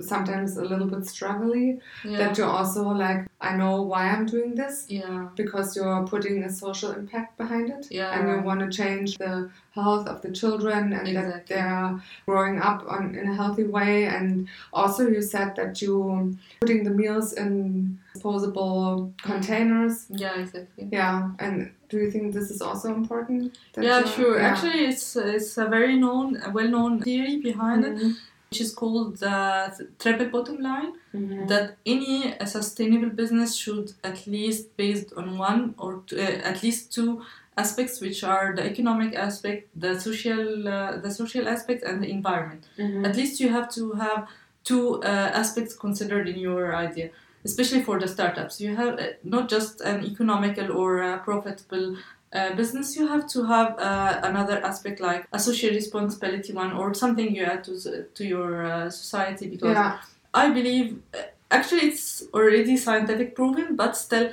sometimes 0.00 0.56
a 0.56 0.64
little 0.64 0.86
bit 0.86 1.00
struggly 1.00 1.80
yeah. 2.04 2.18
that 2.18 2.38
you're 2.38 2.46
also 2.46 2.82
like 2.88 3.26
i 3.40 3.56
know 3.56 3.82
why 3.82 4.08
i'm 4.10 4.26
doing 4.26 4.54
this 4.54 4.86
yeah. 4.88 5.28
because 5.36 5.74
you're 5.76 6.06
putting 6.06 6.42
a 6.44 6.50
social 6.50 6.92
impact 6.92 7.36
behind 7.38 7.70
it 7.70 7.86
Yeah. 7.90 8.12
and 8.18 8.28
you 8.28 8.38
want 8.46 8.60
to 8.60 8.68
change 8.70 9.16
the 9.18 9.50
health 9.74 10.06
of 10.08 10.22
the 10.22 10.30
children 10.32 10.92
and 10.92 11.16
that 11.16 11.46
they're 11.46 12.00
growing 12.26 12.60
up 12.60 12.84
on, 12.88 13.14
in 13.14 13.28
a 13.28 13.34
healthy 13.34 13.64
way 13.64 14.06
and 14.06 14.48
also 14.72 15.06
you 15.08 15.22
said 15.22 15.54
that 15.56 15.80
you 15.82 16.36
putting 16.60 16.84
the 16.84 16.90
meals 16.90 17.32
in 17.32 17.98
disposable 18.12 19.12
containers 19.22 20.06
Yeah, 20.10 20.38
exactly. 20.40 20.88
yeah 20.90 21.30
and 21.38 21.70
do 21.88 21.98
you 21.98 22.10
think 22.10 22.34
this 22.34 22.50
is 22.50 22.60
also 22.60 22.94
important 22.94 23.56
Yeah, 23.76 24.04
sure. 24.04 24.38
yeah. 24.38 24.48
Actually, 24.48 24.80
it's 24.90 25.16
it's 25.16 25.56
a 25.56 25.66
very 25.66 25.96
known, 25.96 26.26
well-known 26.52 27.00
theory 27.00 27.36
behind 27.50 27.84
it, 27.84 27.96
Mhm. 27.96 28.16
Which 28.50 28.60
is 28.60 28.74
called 28.74 29.16
the 29.18 29.88
triple 29.98 30.28
bottom 30.34 30.58
line. 30.62 30.92
Mhm. 31.14 31.48
That 31.48 31.76
any 31.84 32.34
sustainable 32.46 33.10
business 33.10 33.54
should 33.54 33.92
at 34.02 34.26
least 34.26 34.76
based 34.76 35.12
on 35.16 35.38
one 35.38 35.74
or 35.78 36.02
two, 36.06 36.16
uh, 36.18 36.50
at 36.50 36.62
least 36.62 36.92
two 36.92 37.22
aspects, 37.56 38.00
which 38.00 38.22
are 38.24 38.54
the 38.56 38.64
economic 38.72 39.14
aspect, 39.14 39.68
the 39.84 39.98
social, 40.00 40.68
uh, 40.68 40.96
the 41.04 41.10
social 41.10 41.48
aspect, 41.48 41.82
and 41.82 42.02
the 42.02 42.10
environment. 42.18 42.64
Mhm. 42.78 43.06
At 43.08 43.16
least 43.16 43.40
you 43.40 43.48
have 43.56 43.68
to 43.76 43.92
have 44.04 44.28
two 44.64 45.02
uh, 45.02 45.30
aspects 45.42 45.74
considered 45.74 46.28
in 46.28 46.38
your 46.38 46.74
idea, 46.86 47.08
especially 47.44 47.82
for 47.82 47.98
the 48.00 48.08
startups. 48.08 48.60
You 48.60 48.76
have 48.76 48.92
uh, 48.98 49.06
not 49.24 49.48
just 49.54 49.80
an 49.80 50.04
economical 50.12 50.72
or 50.80 51.02
uh, 51.02 51.18
profitable 51.18 51.96
uh, 52.32 52.54
business, 52.54 52.96
you 52.96 53.06
have 53.06 53.26
to 53.28 53.44
have 53.44 53.78
uh, 53.78 54.20
another 54.22 54.64
aspect 54.64 55.00
like 55.00 55.26
a 55.32 55.38
social 55.38 55.70
responsibility 55.70 56.52
one 56.52 56.72
or 56.72 56.94
something 56.94 57.34
you 57.34 57.44
add 57.44 57.64
to, 57.64 58.06
to 58.14 58.24
your 58.24 58.64
uh, 58.64 58.90
society 58.90 59.48
because 59.48 59.74
yeah. 59.74 59.98
I 60.34 60.50
believe 60.50 61.00
uh, 61.14 61.22
actually 61.50 61.88
it's 61.88 62.24
already 62.34 62.76
scientific 62.76 63.34
proven, 63.34 63.76
but 63.76 63.96
still 63.96 64.30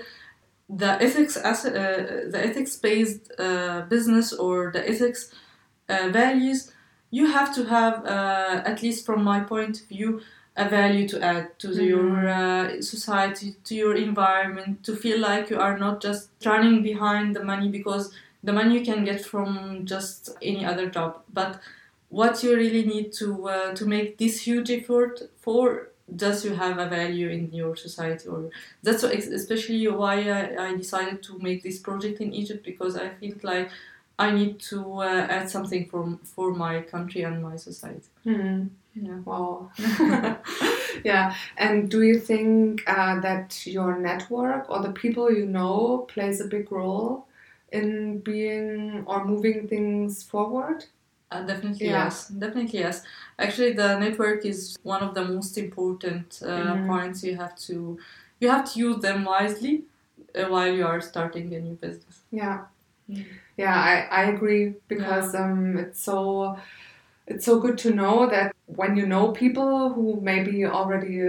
the 0.69 1.01
ethics 1.01 1.37
as 1.37 1.65
uh, 1.65 1.71
the 2.31 2.39
ethics 2.43 2.75
based 2.77 3.31
uh, 3.37 3.81
business 3.81 4.33
or 4.33 4.71
the 4.71 4.89
ethics 4.89 5.31
uh, 5.89 6.09
values 6.11 6.71
you 7.11 7.27
have 7.27 7.53
to 7.53 7.63
have 7.65 8.03
uh, 8.05 8.61
at 8.65 8.81
least 8.81 9.05
from 9.05 9.23
my 9.23 9.39
point 9.39 9.81
of 9.81 9.87
view 9.87 10.21
a 10.57 10.69
value 10.69 11.07
to 11.07 11.21
add 11.21 11.57
to 11.59 11.67
the- 11.73 11.83
your 11.85 12.27
uh, 12.29 12.81
society 12.81 13.55
to 13.63 13.75
your 13.75 13.95
environment 13.95 14.83
to 14.83 14.95
feel 14.95 15.19
like 15.19 15.49
you 15.49 15.59
are 15.59 15.77
not 15.77 16.01
just 16.01 16.29
running 16.45 16.81
behind 16.83 17.35
the 17.35 17.43
money 17.43 17.69
because 17.69 18.11
the 18.43 18.53
money 18.53 18.79
you 18.79 18.85
can 18.85 19.03
get 19.03 19.25
from 19.25 19.85
just 19.85 20.29
any 20.41 20.63
other 20.65 20.87
job 20.89 21.21
but 21.33 21.59
what 22.09 22.43
you 22.43 22.55
really 22.55 22.85
need 22.85 23.11
to 23.13 23.49
uh, 23.49 23.73
to 23.73 23.85
make 23.85 24.17
this 24.17 24.41
huge 24.47 24.69
effort 24.71 25.21
for 25.37 25.89
does 26.15 26.45
you 26.45 26.53
have 26.53 26.77
a 26.77 26.87
value 26.87 27.29
in 27.29 27.51
your 27.51 27.75
society 27.75 28.27
or 28.29 28.49
that's 28.83 29.03
especially 29.03 29.87
why 29.87 30.15
I, 30.39 30.67
I 30.67 30.75
decided 30.75 31.23
to 31.23 31.39
make 31.39 31.63
this 31.63 31.79
project 31.79 32.21
in 32.21 32.31
Egypt 32.33 32.63
because 32.63 32.95
I 32.95 33.09
feel 33.09 33.35
like 33.43 33.69
I 34.17 34.31
need 34.31 34.59
to 34.71 34.99
uh, 35.01 35.27
add 35.37 35.49
something 35.49 35.89
for 35.89 36.17
for 36.23 36.53
my 36.53 36.81
country 36.81 37.21
and 37.23 37.41
my 37.43 37.55
society. 37.57 38.07
Mhm. 38.25 38.69
Yeah. 38.95 39.19
Wow. 39.25 39.71
yeah. 41.03 41.35
And 41.57 41.89
do 41.89 42.01
you 42.01 42.19
think 42.19 42.83
uh, 42.87 43.19
that 43.19 43.65
your 43.67 43.97
network 43.99 44.69
or 44.69 44.81
the 44.81 44.91
people 44.93 45.31
you 45.31 45.45
know 45.45 46.05
plays 46.07 46.39
a 46.41 46.45
big 46.47 46.71
role 46.71 47.27
in 47.71 48.19
being 48.19 49.03
or 49.05 49.25
moving 49.25 49.67
things 49.67 50.23
forward? 50.23 50.85
Uh, 51.31 51.41
definitely 51.43 51.87
Yeah. 51.87 52.05
yes, 52.05 52.27
definitely 52.29 52.79
yes. 52.79 53.03
Actually, 53.37 53.73
the 53.73 53.99
network 53.99 54.45
is 54.45 54.77
one 54.83 55.01
of 55.03 55.13
the 55.13 55.25
most 55.25 55.57
important 55.57 56.39
uh, 56.43 56.75
Mhm. 56.75 56.87
points. 56.87 57.23
You 57.23 57.35
have 57.35 57.55
to 57.67 57.97
you 58.39 58.49
have 58.49 58.65
to 58.73 58.79
use 58.79 59.01
them 59.01 59.25
wisely 59.25 59.83
uh, 60.35 60.45
while 60.45 60.71
you 60.73 60.85
are 60.85 61.01
starting 61.01 61.53
a 61.53 61.59
new 61.59 61.75
business. 61.75 62.21
Yeah. 62.31 62.65
Mm. 63.09 63.25
Yeah, 63.57 63.75
I, 63.75 64.21
I 64.21 64.23
agree 64.25 64.75
because 64.87 65.35
um, 65.35 65.77
it's 65.77 66.01
so 66.03 66.57
it's 67.27 67.45
so 67.45 67.59
good 67.59 67.77
to 67.79 67.91
know 67.93 68.27
that 68.29 68.53
when 68.67 68.95
you 68.97 69.05
know 69.05 69.31
people 69.31 69.93
who 69.93 70.19
maybe 70.21 70.65
already 70.65 71.21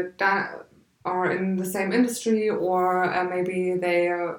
are 1.04 1.30
in 1.30 1.56
the 1.56 1.64
same 1.64 1.92
industry 1.92 2.50
or 2.50 3.04
uh, 3.04 3.24
maybe 3.24 3.74
they 3.74 4.08
uh, 4.08 4.34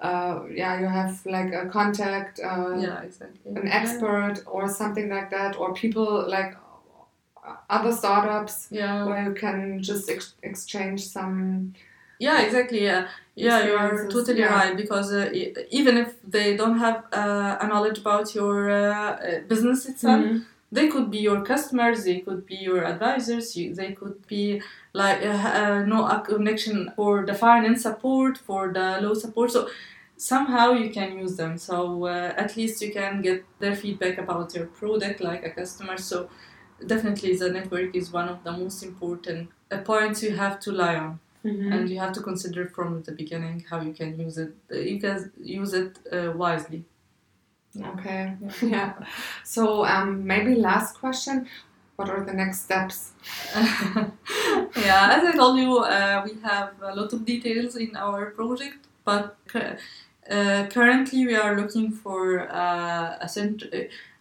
uh, 0.00 0.44
yeah 0.52 0.78
you 0.80 0.86
have 0.86 1.24
like 1.26 1.52
a 1.52 1.66
contact 1.68 2.40
uh, 2.40 2.74
yeah, 2.78 3.00
exactly. 3.02 3.52
an 3.56 3.68
expert 3.68 4.36
or 4.46 4.68
something 4.68 5.08
like 5.08 5.30
that, 5.30 5.56
or 5.58 5.72
people 5.74 6.28
like 6.28 6.54
other 7.68 7.92
startups 7.92 8.68
Yeah. 8.70 9.04
where 9.06 9.24
you 9.24 9.34
can 9.34 9.82
just 9.82 10.10
ex- 10.10 10.34
exchange 10.42 11.00
some. 11.06 11.72
Yeah, 12.18 12.42
exactly. 12.42 12.84
Yeah, 12.84 13.08
yeah, 13.34 13.64
you 13.66 13.74
are 13.74 14.06
totally 14.08 14.40
yeah. 14.40 14.54
right. 14.54 14.76
Because 14.76 15.10
uh, 15.12 15.30
e- 15.32 15.54
even 15.70 15.96
if 15.96 16.08
they 16.22 16.54
don't 16.56 16.78
have 16.78 17.04
uh, 17.12 17.56
a 17.60 17.66
knowledge 17.66 17.98
about 17.98 18.34
your 18.34 18.70
uh, 18.70 18.76
uh, 18.76 19.40
business 19.48 19.86
itself, 19.88 20.24
Mhm. 20.24 20.44
They 20.72 20.88
could 20.88 21.10
be 21.10 21.18
your 21.18 21.42
customers. 21.44 22.04
They 22.04 22.20
could 22.20 22.46
be 22.46 22.56
your 22.56 22.84
advisors. 22.84 23.56
You, 23.56 23.74
they 23.74 23.92
could 23.92 24.26
be 24.26 24.62
like 24.92 25.22
uh, 25.24 25.28
uh, 25.62 25.82
no 25.86 26.06
a 26.06 26.20
connection 26.20 26.92
for 26.96 27.24
the 27.26 27.34
finance 27.34 27.82
support, 27.82 28.38
for 28.38 28.72
the 28.72 29.00
law 29.00 29.14
support. 29.14 29.50
So 29.52 29.68
somehow 30.16 30.72
you 30.72 30.90
can 30.90 31.18
use 31.18 31.36
them. 31.36 31.58
So 31.58 32.04
uh, 32.06 32.34
at 32.36 32.56
least 32.56 32.82
you 32.82 32.92
can 32.92 33.22
get 33.22 33.44
their 33.58 33.74
feedback 33.74 34.18
about 34.18 34.54
your 34.54 34.66
product, 34.66 35.20
like 35.20 35.44
a 35.44 35.50
customer. 35.50 35.96
So 35.98 36.28
definitely, 36.86 37.36
the 37.36 37.50
network 37.50 37.94
is 37.94 38.12
one 38.12 38.28
of 38.28 38.42
the 38.44 38.52
most 38.52 38.82
important 38.82 39.50
uh, 39.70 39.78
points 39.78 40.22
you 40.22 40.36
have 40.36 40.60
to 40.60 40.72
lie 40.72 40.96
on 40.96 41.20
Mhm. 41.44 41.72
and 41.72 41.88
you 41.90 41.98
have 41.98 42.12
to 42.12 42.20
consider 42.20 42.66
from 42.66 43.02
the 43.02 43.12
beginning 43.12 43.64
how 43.70 43.80
you 43.80 43.92
can 43.94 44.10
use 44.26 44.36
it 44.44 44.52
uh, 44.70 44.76
you 44.90 44.98
can 45.00 45.32
use 45.60 45.72
it 45.72 45.98
uh, 46.12 46.30
wisely 46.36 46.84
Okay. 47.78 48.36
Yeah. 48.62 48.94
So 49.44 49.84
um, 49.84 50.26
maybe 50.26 50.54
last 50.54 50.98
question. 50.98 51.46
What 51.96 52.08
are 52.08 52.24
the 52.24 52.32
next 52.32 52.62
steps? 52.62 53.12
yeah 54.76 55.10
as 55.16 55.24
i 55.24 55.32
told 55.36 55.58
you 55.58 55.78
uh, 55.78 56.22
we 56.24 56.40
have 56.42 56.70
a 56.82 56.94
lot 56.94 57.12
of 57.12 57.24
details 57.24 57.76
in 57.76 57.94
our 57.96 58.30
project 58.30 58.86
but 59.04 59.36
uh, 59.54 60.66
currently 60.70 61.26
we 61.26 61.34
are 61.34 61.60
looking 61.60 61.90
for 61.90 62.48
uh, 62.50 63.16
a, 63.20 63.28
cent- 63.28 63.64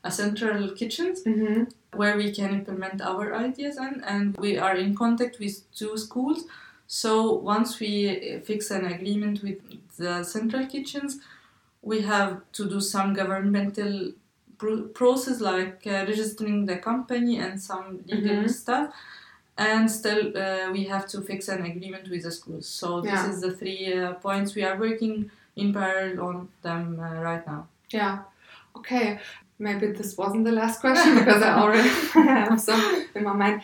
a 0.03 0.11
central 0.11 0.71
kitchens 0.71 1.23
Mm-hmm. 1.23 1.63
where 1.97 2.17
we 2.17 2.31
can 2.31 2.53
implement 2.53 3.01
our 3.01 3.35
ideas 3.35 3.77
and, 3.77 4.03
and 4.05 4.37
we 4.37 4.57
are 4.57 4.75
in 4.75 4.95
contact 4.95 5.39
with 5.39 5.55
two 5.73 5.97
schools 5.97 6.45
so 6.87 7.33
once 7.33 7.79
we 7.79 8.41
fix 8.43 8.71
an 8.71 8.85
agreement 8.85 9.41
with 9.43 9.59
the 9.97 10.23
central 10.23 10.65
kitchens 10.67 11.19
we 11.81 12.01
have 12.01 12.41
to 12.53 12.69
do 12.69 12.79
some 12.81 13.13
governmental 13.13 14.11
pro- 14.57 14.83
process 14.87 15.39
like 15.41 15.81
uh, 15.87 16.05
registering 16.07 16.65
the 16.65 16.77
company 16.77 17.37
and 17.39 17.61
some 17.61 18.03
legal 18.07 18.43
Mhm. 18.43 18.49
stuff 18.49 18.93
and 19.57 19.89
still 19.91 20.21
uh, 20.37 20.71
we 20.71 20.83
have 20.85 21.05
to 21.07 21.21
fix 21.21 21.47
an 21.49 21.63
agreement 21.65 22.09
with 22.09 22.23
the 22.23 22.31
schools 22.31 22.67
so 22.67 23.01
this 23.01 23.11
Yeah. 23.11 23.29
is 23.31 23.41
the 23.41 23.51
three 23.51 23.93
uh, 23.93 24.13
points 24.13 24.55
we 24.55 24.63
are 24.63 24.77
working 24.77 25.31
in 25.55 25.73
parallel 25.73 26.19
on 26.27 26.47
them 26.61 26.99
uh, 26.99 27.21
right 27.21 27.45
now 27.47 27.67
Yeah. 27.91 28.19
Okay. 28.75 29.19
Maybe 29.61 29.87
this 29.91 30.15
wasn't 30.17 30.45
the 30.45 30.51
last 30.53 30.79
question 30.79 31.15
because 31.19 31.41
I 31.43 31.51
already 31.61 31.89
have 32.13 32.61
some 32.61 32.81
in 33.15 33.23
my 33.25 33.33
mind. 33.33 33.61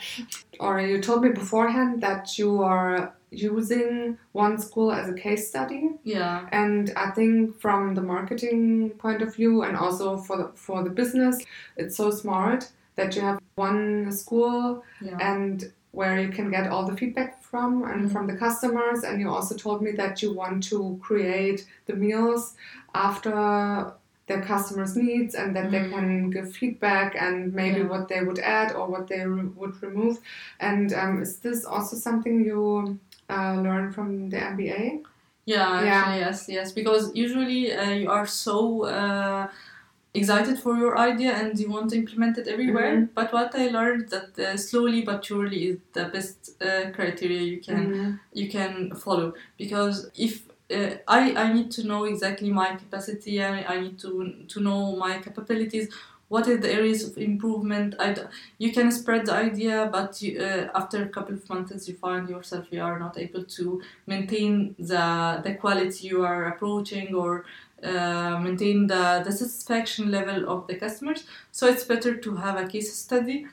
Or 0.60 0.82
you 0.82 1.00
told 1.02 1.22
me 1.24 1.30
beforehand 1.30 2.02
that 2.02 2.38
you 2.40 2.64
are 2.64 3.15
using 3.32 4.18
one 4.34 4.58
school 4.58 4.92
as 4.92 5.10
a 5.10 5.14
case 5.14 5.48
study, 5.50 5.92
yeah 6.04 6.48
and 6.52 6.92
I 6.96 7.12
think 7.12 7.60
from 7.60 7.96
the 7.96 8.02
marketing 8.02 8.92
point 8.92 9.22
of 9.22 9.36
view 9.36 9.64
and 9.64 9.76
also 9.78 10.18
for 10.18 10.38
the, 10.38 10.52
for 10.56 10.84
the 10.84 10.90
business, 10.90 11.38
it's 11.78 11.96
so 11.98 12.12
smart 12.12 12.70
that 12.96 13.16
you 13.16 13.22
have 13.22 13.40
one 13.56 14.12
school 14.12 14.84
yeah 15.02 15.18
and 15.20 15.72
where 15.92 16.20
you 16.20 16.30
can 16.30 16.52
get 16.52 16.68
all 16.70 16.86
the 16.86 16.96
feedback 16.98 17.42
from 17.42 17.84
and 17.86 18.02
Mhm. 18.06 18.12
from 18.12 18.28
the 18.28 18.36
customers 18.36 19.04
and 19.04 19.20
you 19.22 19.30
also 19.30 19.56
told 19.56 19.82
me 19.82 19.92
that 19.92 20.22
you 20.22 20.34
want 20.34 20.62
to 20.72 21.00
create 21.02 21.66
the 21.86 21.94
meals 21.96 22.56
after 22.94 23.94
their 24.28 24.42
customers 24.42 24.96
needs 24.96 25.36
and 25.36 25.56
that 25.56 25.70
they 25.72 25.80
Mhm. 25.82 25.92
can 25.92 26.30
give 26.32 26.52
feedback 26.52 27.16
and 27.26 27.54
maybe 27.54 27.82
Yeah. 27.82 27.88
what 27.94 28.08
they 28.08 28.22
would 28.24 28.40
add 28.40 28.74
or 28.76 28.88
what 28.88 29.08
they 29.08 29.26
re- 29.26 29.52
would 29.56 29.82
remove 29.84 30.18
and 30.60 30.94
um, 30.94 31.22
is 31.22 31.38
this 31.40 31.64
also 31.66 31.96
something 31.96 32.44
you 32.44 32.98
uh, 33.30 33.56
learn 33.62 33.92
from 33.92 34.30
the 34.30 34.38
mba 34.38 35.04
Yeah, 35.46 35.82
Yeah. 35.84 35.94
actually, 35.94 36.20
yes, 36.20 36.50
yes. 36.50 36.72
Because 36.74 37.12
usually 37.16 37.72
uh, 37.74 37.92
you 37.92 38.10
are 38.10 38.26
so 38.28 38.86
uh, 38.86 39.48
excited 40.14 40.58
for 40.60 40.76
your 40.78 40.98
idea 40.98 41.32
and 41.34 41.60
you 41.60 41.70
want 41.70 41.90
to 41.92 41.98
implement 41.98 42.38
it 42.38 42.48
everywhere. 42.48 42.94
Mhm. 42.96 43.10
But 43.14 43.34
what 43.34 43.54
I 43.56 43.68
learned 43.78 44.10
that 44.10 44.40
uh, 44.40 44.58
slowly 44.58 45.02
but 45.02 45.24
surely 45.26 45.60
is 45.70 45.78
the 45.94 46.06
best 46.16 46.38
uh, 46.62 46.92
criteria 46.98 47.42
you 47.54 47.60
can 47.68 47.82
Mhm. 47.86 48.20
you 48.42 48.48
can 48.58 48.74
follow. 49.06 49.34
Because 49.58 49.98
if 50.28 50.34
uh, 50.78 50.96
I, 51.08 51.22
I 51.44 51.54
need 51.54 51.70
to 51.78 51.84
know 51.84 52.06
exactly 52.06 52.50
my 52.52 52.70
capacity 52.84 53.40
and 53.40 53.66
I 53.74 53.76
need 53.84 53.98
to 54.06 54.10
to 54.54 54.58
know 54.68 54.96
my 55.06 55.14
capabilities 55.28 55.88
what 56.30 56.48
are 56.48 56.58
the 56.58 56.72
areas 56.72 57.04
of 57.08 57.18
improvement. 57.18 57.96
I 58.00 58.14
d- 58.14 58.22
you 58.58 58.72
can 58.72 58.92
spread 58.92 59.26
the 59.28 59.34
idea, 59.34 59.90
but 59.92 60.22
you, 60.22 60.40
uh, 60.42 60.70
after 60.74 61.04
a 61.04 61.10
couple 61.10 61.36
of 61.36 61.48
months, 61.50 61.88
you 61.88 61.96
find 61.96 62.30
yourself 62.30 62.66
you 62.72 62.82
are 62.82 63.00
not 63.00 63.18
able 63.18 63.44
to 63.44 63.82
maintain 64.08 64.76
the 64.80 65.42
the 65.44 65.54
quality 65.56 66.08
you 66.08 66.24
are 66.26 66.46
approaching 66.48 67.14
or 67.16 67.46
uh, 67.84 68.40
maintain 68.40 68.88
the, 68.88 69.22
the 69.26 69.32
satisfaction 69.32 70.10
level 70.12 70.50
of 70.50 70.66
the 70.68 70.76
customers. 70.76 71.26
So 71.52 71.68
it's 71.68 71.84
better 71.84 72.16
to 72.16 72.36
have 72.36 72.58
a 72.58 72.68
case 72.68 72.94
study. 72.96 73.48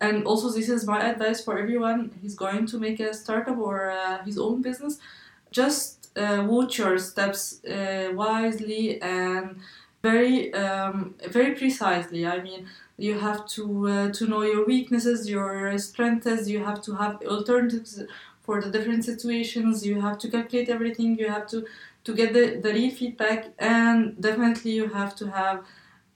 And 0.00 0.24
also, 0.24 0.50
this 0.50 0.68
is 0.70 0.86
my 0.86 1.00
advice 1.10 1.44
for 1.44 1.58
everyone 1.58 2.10
who's 2.22 2.34
going 2.34 2.66
to 2.66 2.78
make 2.78 3.00
a 3.00 3.12
startup 3.12 3.58
or 3.58 3.90
uh, 3.90 4.24
his 4.24 4.38
own 4.38 4.62
business. 4.62 4.98
Just 5.50 6.08
uh, 6.16 6.44
watch 6.48 6.78
your 6.78 6.98
steps 6.98 7.62
uh, 7.64 8.10
wisely 8.14 9.00
and 9.02 9.56
very, 10.02 10.52
um, 10.54 11.14
very 11.28 11.54
precisely. 11.54 12.26
I 12.26 12.40
mean, 12.42 12.66
you 12.96 13.18
have 13.18 13.46
to 13.48 13.88
uh, 13.88 14.10
to 14.12 14.26
know 14.26 14.42
your 14.42 14.64
weaknesses, 14.66 15.28
your 15.28 15.76
strengths. 15.78 16.48
You 16.48 16.64
have 16.64 16.80
to 16.82 16.94
have 16.94 17.22
alternatives 17.26 18.02
for 18.42 18.60
the 18.60 18.70
different 18.70 19.04
situations. 19.04 19.84
You 19.86 20.00
have 20.00 20.18
to 20.18 20.28
calculate 20.30 20.68
everything. 20.68 21.18
You 21.18 21.28
have 21.28 21.46
to 21.48 21.66
to 22.04 22.14
get 22.14 22.32
the, 22.32 22.60
the 22.62 22.72
real 22.72 22.90
feedback 22.90 23.48
and 23.58 24.18
definitely 24.20 24.70
you 24.72 24.88
have 24.88 25.14
to 25.16 25.30
have 25.30 25.62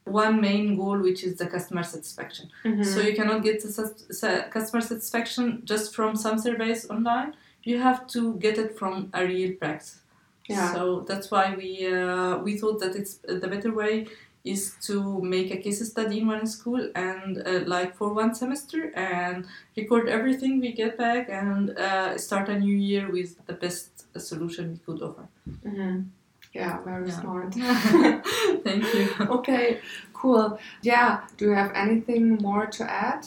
one 0.05 0.41
main 0.41 0.77
goal 0.77 0.99
which 0.99 1.25
is 1.25 1.37
the 1.37 1.47
customer 1.47 1.83
satisfaction 1.83 2.51
Mm-hmm. 2.65 2.83
so 2.83 3.01
you 3.01 3.15
cannot 3.15 3.43
get 3.43 3.63
the 3.63 4.47
customer 4.51 4.81
satisfaction 4.81 5.63
just 5.65 5.95
from 5.95 6.17
some 6.17 6.39
surveys 6.39 6.89
online 6.91 7.35
you 7.65 7.79
have 7.81 8.07
to 8.09 8.35
get 8.37 8.59
it 8.59 8.79
from 8.79 9.11
a 9.15 9.25
real 9.27 9.53
practice 9.57 10.01
Yeah. 10.49 10.73
so 10.75 11.01
that's 11.09 11.31
why 11.31 11.55
we 11.57 11.87
uh, 11.87 12.39
we 12.39 12.57
thought 12.59 12.79
that 12.81 12.95
it's 12.95 13.15
the 13.43 13.49
better 13.49 13.73
way 13.73 14.07
is 14.45 14.75
to 14.83 15.23
make 15.23 15.51
a 15.51 15.57
case 15.57 15.81
study 15.91 16.19
in 16.21 16.27
one 16.27 16.47
school 16.47 16.91
and 16.95 17.43
uh, 17.47 17.61
like 17.67 17.97
for 17.97 18.13
one 18.13 18.35
semester 18.35 18.93
and 18.95 19.47
record 19.77 20.07
everything 20.09 20.61
we 20.61 20.73
get 20.73 20.99
back 20.99 21.31
and 21.31 21.71
uh, 21.79 22.19
start 22.19 22.51
a 22.51 22.59
new 22.59 22.77
year 22.77 23.11
with 23.11 23.37
the 23.47 23.55
best 23.55 24.05
solution 24.21 24.73
we 24.73 24.79
could 24.85 25.03
offer. 25.03 25.27
hmm 25.65 26.01
Yeah, 26.53 26.79
very 26.85 27.09
Yeah. 27.09 27.21
smart. 27.21 27.55
Thank 28.65 28.85
you. 28.95 29.09
okay, 29.39 29.81
cool. 30.13 30.59
Yeah, 30.83 31.21
do 31.39 31.47
you 31.47 31.55
have 31.55 31.73
anything 31.75 32.37
more 32.43 32.67
to 32.67 32.85
add? 32.85 33.27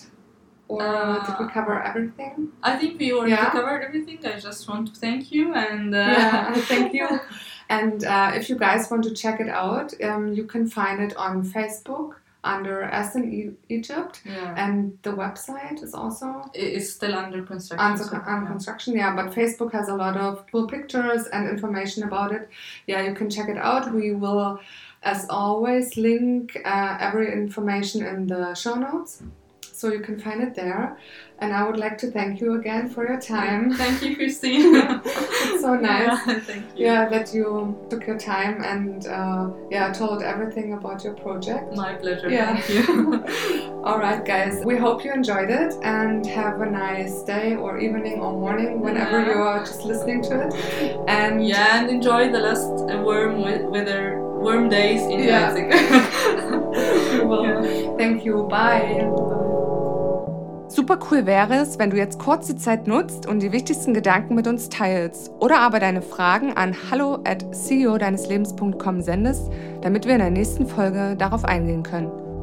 Or 0.70 0.82
did 1.26 1.36
we 1.40 1.46
Uh, 1.46 1.50
cover 1.50 1.82
everything? 1.82 2.50
I 2.62 2.76
think 2.78 3.00
we 3.00 3.14
already 3.14 3.32
Yeah. 3.32 3.50
covered 3.52 3.82
everything. 3.88 4.20
I 4.26 4.38
just 4.40 4.68
want 4.70 4.94
to 4.94 5.00
thank 5.00 5.32
you 5.32 5.54
and 5.54 5.96
uh, 5.96 5.98
yeah, 6.00 6.54
thank 6.74 6.94
you. 6.94 7.08
And 7.70 8.04
uh, 8.04 8.32
if 8.36 8.50
you 8.50 8.56
guys 8.58 8.90
want 8.92 9.04
to 9.04 9.14
check 9.14 9.40
it 9.40 9.50
out, 9.50 9.94
um, 10.04 10.34
you 10.34 10.44
can 10.54 10.68
find 10.68 11.02
it 11.02 11.16
on 11.18 11.44
Facebook 11.44 12.12
under 12.44 12.84
Essen 12.84 13.56
Egypt, 13.68 14.22
yeah. 14.24 14.54
and 14.64 14.98
the 15.02 15.10
website 15.24 15.84
is 15.84 15.94
also 15.94 16.28
It- 16.54 16.72
It's 16.78 16.90
still 16.94 17.14
under 17.24 17.42
construction. 17.44 17.86
under 17.88 18.04
so, 18.04 18.16
on 18.34 18.42
yeah. 18.44 18.48
construction. 18.52 18.94
Yeah, 18.96 19.12
but 19.20 19.34
Facebook 19.34 19.72
has 19.74 19.88
a 19.90 19.96
lot 19.96 20.16
of 20.16 20.46
cool 20.52 20.66
pictures 20.68 21.28
and 21.34 21.50
information 21.50 22.04
about 22.04 22.32
it. 22.32 22.44
Yeah, 22.86 23.02
you 23.08 23.14
can 23.20 23.30
check 23.30 23.50
it 23.50 23.58
out. 23.58 23.92
We 23.94 24.14
will, 24.14 24.60
as 25.04 25.26
always, 25.30 25.98
link 25.98 26.58
uh, 26.64 26.98
every 27.08 27.28
information 27.34 28.06
in 28.06 28.28
the 28.28 28.54
show 28.54 28.76
notes. 28.76 29.24
So 29.78 29.92
you 29.92 30.00
can 30.00 30.18
find 30.20 30.42
it 30.42 30.56
there. 30.56 30.98
And 31.38 31.54
I 31.54 31.62
would 31.68 31.78
like 31.78 32.00
to 32.00 32.08
thank 32.10 32.42
you 32.42 32.56
again 32.60 32.90
for 32.90 33.08
your 33.08 33.20
time. 33.22 33.72
Thank 33.82 34.02
you, 34.02 34.16
Christine. 34.16 34.74
It's 35.06 35.62
so 35.66 35.76
nice. 35.76 36.18
Yeah, 36.28 36.40
thank 36.50 36.64
you. 36.76 36.86
Yeah, 36.88 37.08
that 37.10 37.32
you 37.32 37.78
took 37.92 38.08
your 38.08 38.18
time 38.18 38.64
and 38.64 39.06
uh, 39.06 39.52
yeah, 39.70 39.94
told 39.94 40.24
everything 40.24 40.74
about 40.74 41.04
your 41.04 41.14
project. 41.14 41.76
My 41.76 41.94
pleasure. 41.94 42.28
Yeah. 42.28 42.58
Thank 42.58 42.88
you. 42.88 43.24
All 43.84 44.00
right, 44.00 44.26
guys. 44.26 44.66
We 44.66 44.78
hope 44.78 45.06
you 45.06 45.12
enjoyed 45.14 45.52
it 45.52 45.76
and 45.84 46.26
have 46.26 46.60
a 46.62 46.70
nice 46.72 47.22
day 47.22 47.56
or 47.56 47.78
evening 47.78 48.20
or 48.20 48.32
morning 48.34 48.82
whenever 48.82 49.20
Yeah. 49.22 49.32
you 49.34 49.40
are 49.50 49.60
just 49.60 49.86
listening 49.86 50.24
to 50.24 50.34
it. 50.48 50.54
And 51.08 51.46
yeah, 51.46 51.78
and 51.82 51.88
enjoy 51.98 52.32
the 52.32 52.40
last 52.40 52.74
warm 53.06 53.42
weather, 53.70 54.04
warm 54.46 54.70
days 54.70 55.02
in 55.14 55.20
Yeah. 55.20 55.54
Leipzig. 55.54 55.68
Well, 57.30 57.44
Yeah. 57.46 57.96
thank 58.00 58.26
you. 58.26 58.36
Bye. 58.50 59.37
Super 60.78 61.00
cool 61.10 61.26
wäre 61.26 61.56
es, 61.56 61.80
wenn 61.80 61.90
du 61.90 61.98
jetzt 61.98 62.20
kurz 62.20 62.46
die 62.46 62.56
Zeit 62.56 62.86
nutzt 62.86 63.26
und 63.26 63.40
die 63.40 63.52
wichtigsten 63.52 63.96
Gedanken 63.96 64.36
mit 64.36 64.46
uns 64.46 64.70
teilst 64.70 65.32
oder 65.40 65.58
aber 65.60 65.80
deine 65.80 66.04
Fragen 66.04 66.54
an 66.54 66.76
hallo 66.92 67.18
at 67.24 67.44
ceodeineslebens.com 67.52 69.02
sendest, 69.02 69.50
damit 69.82 70.06
wir 70.06 70.14
in 70.14 70.20
der 70.20 70.30
nächsten 70.30 70.68
Folge 70.68 71.16
darauf 71.18 71.46
eingehen 71.46 71.82
können. 71.82 72.27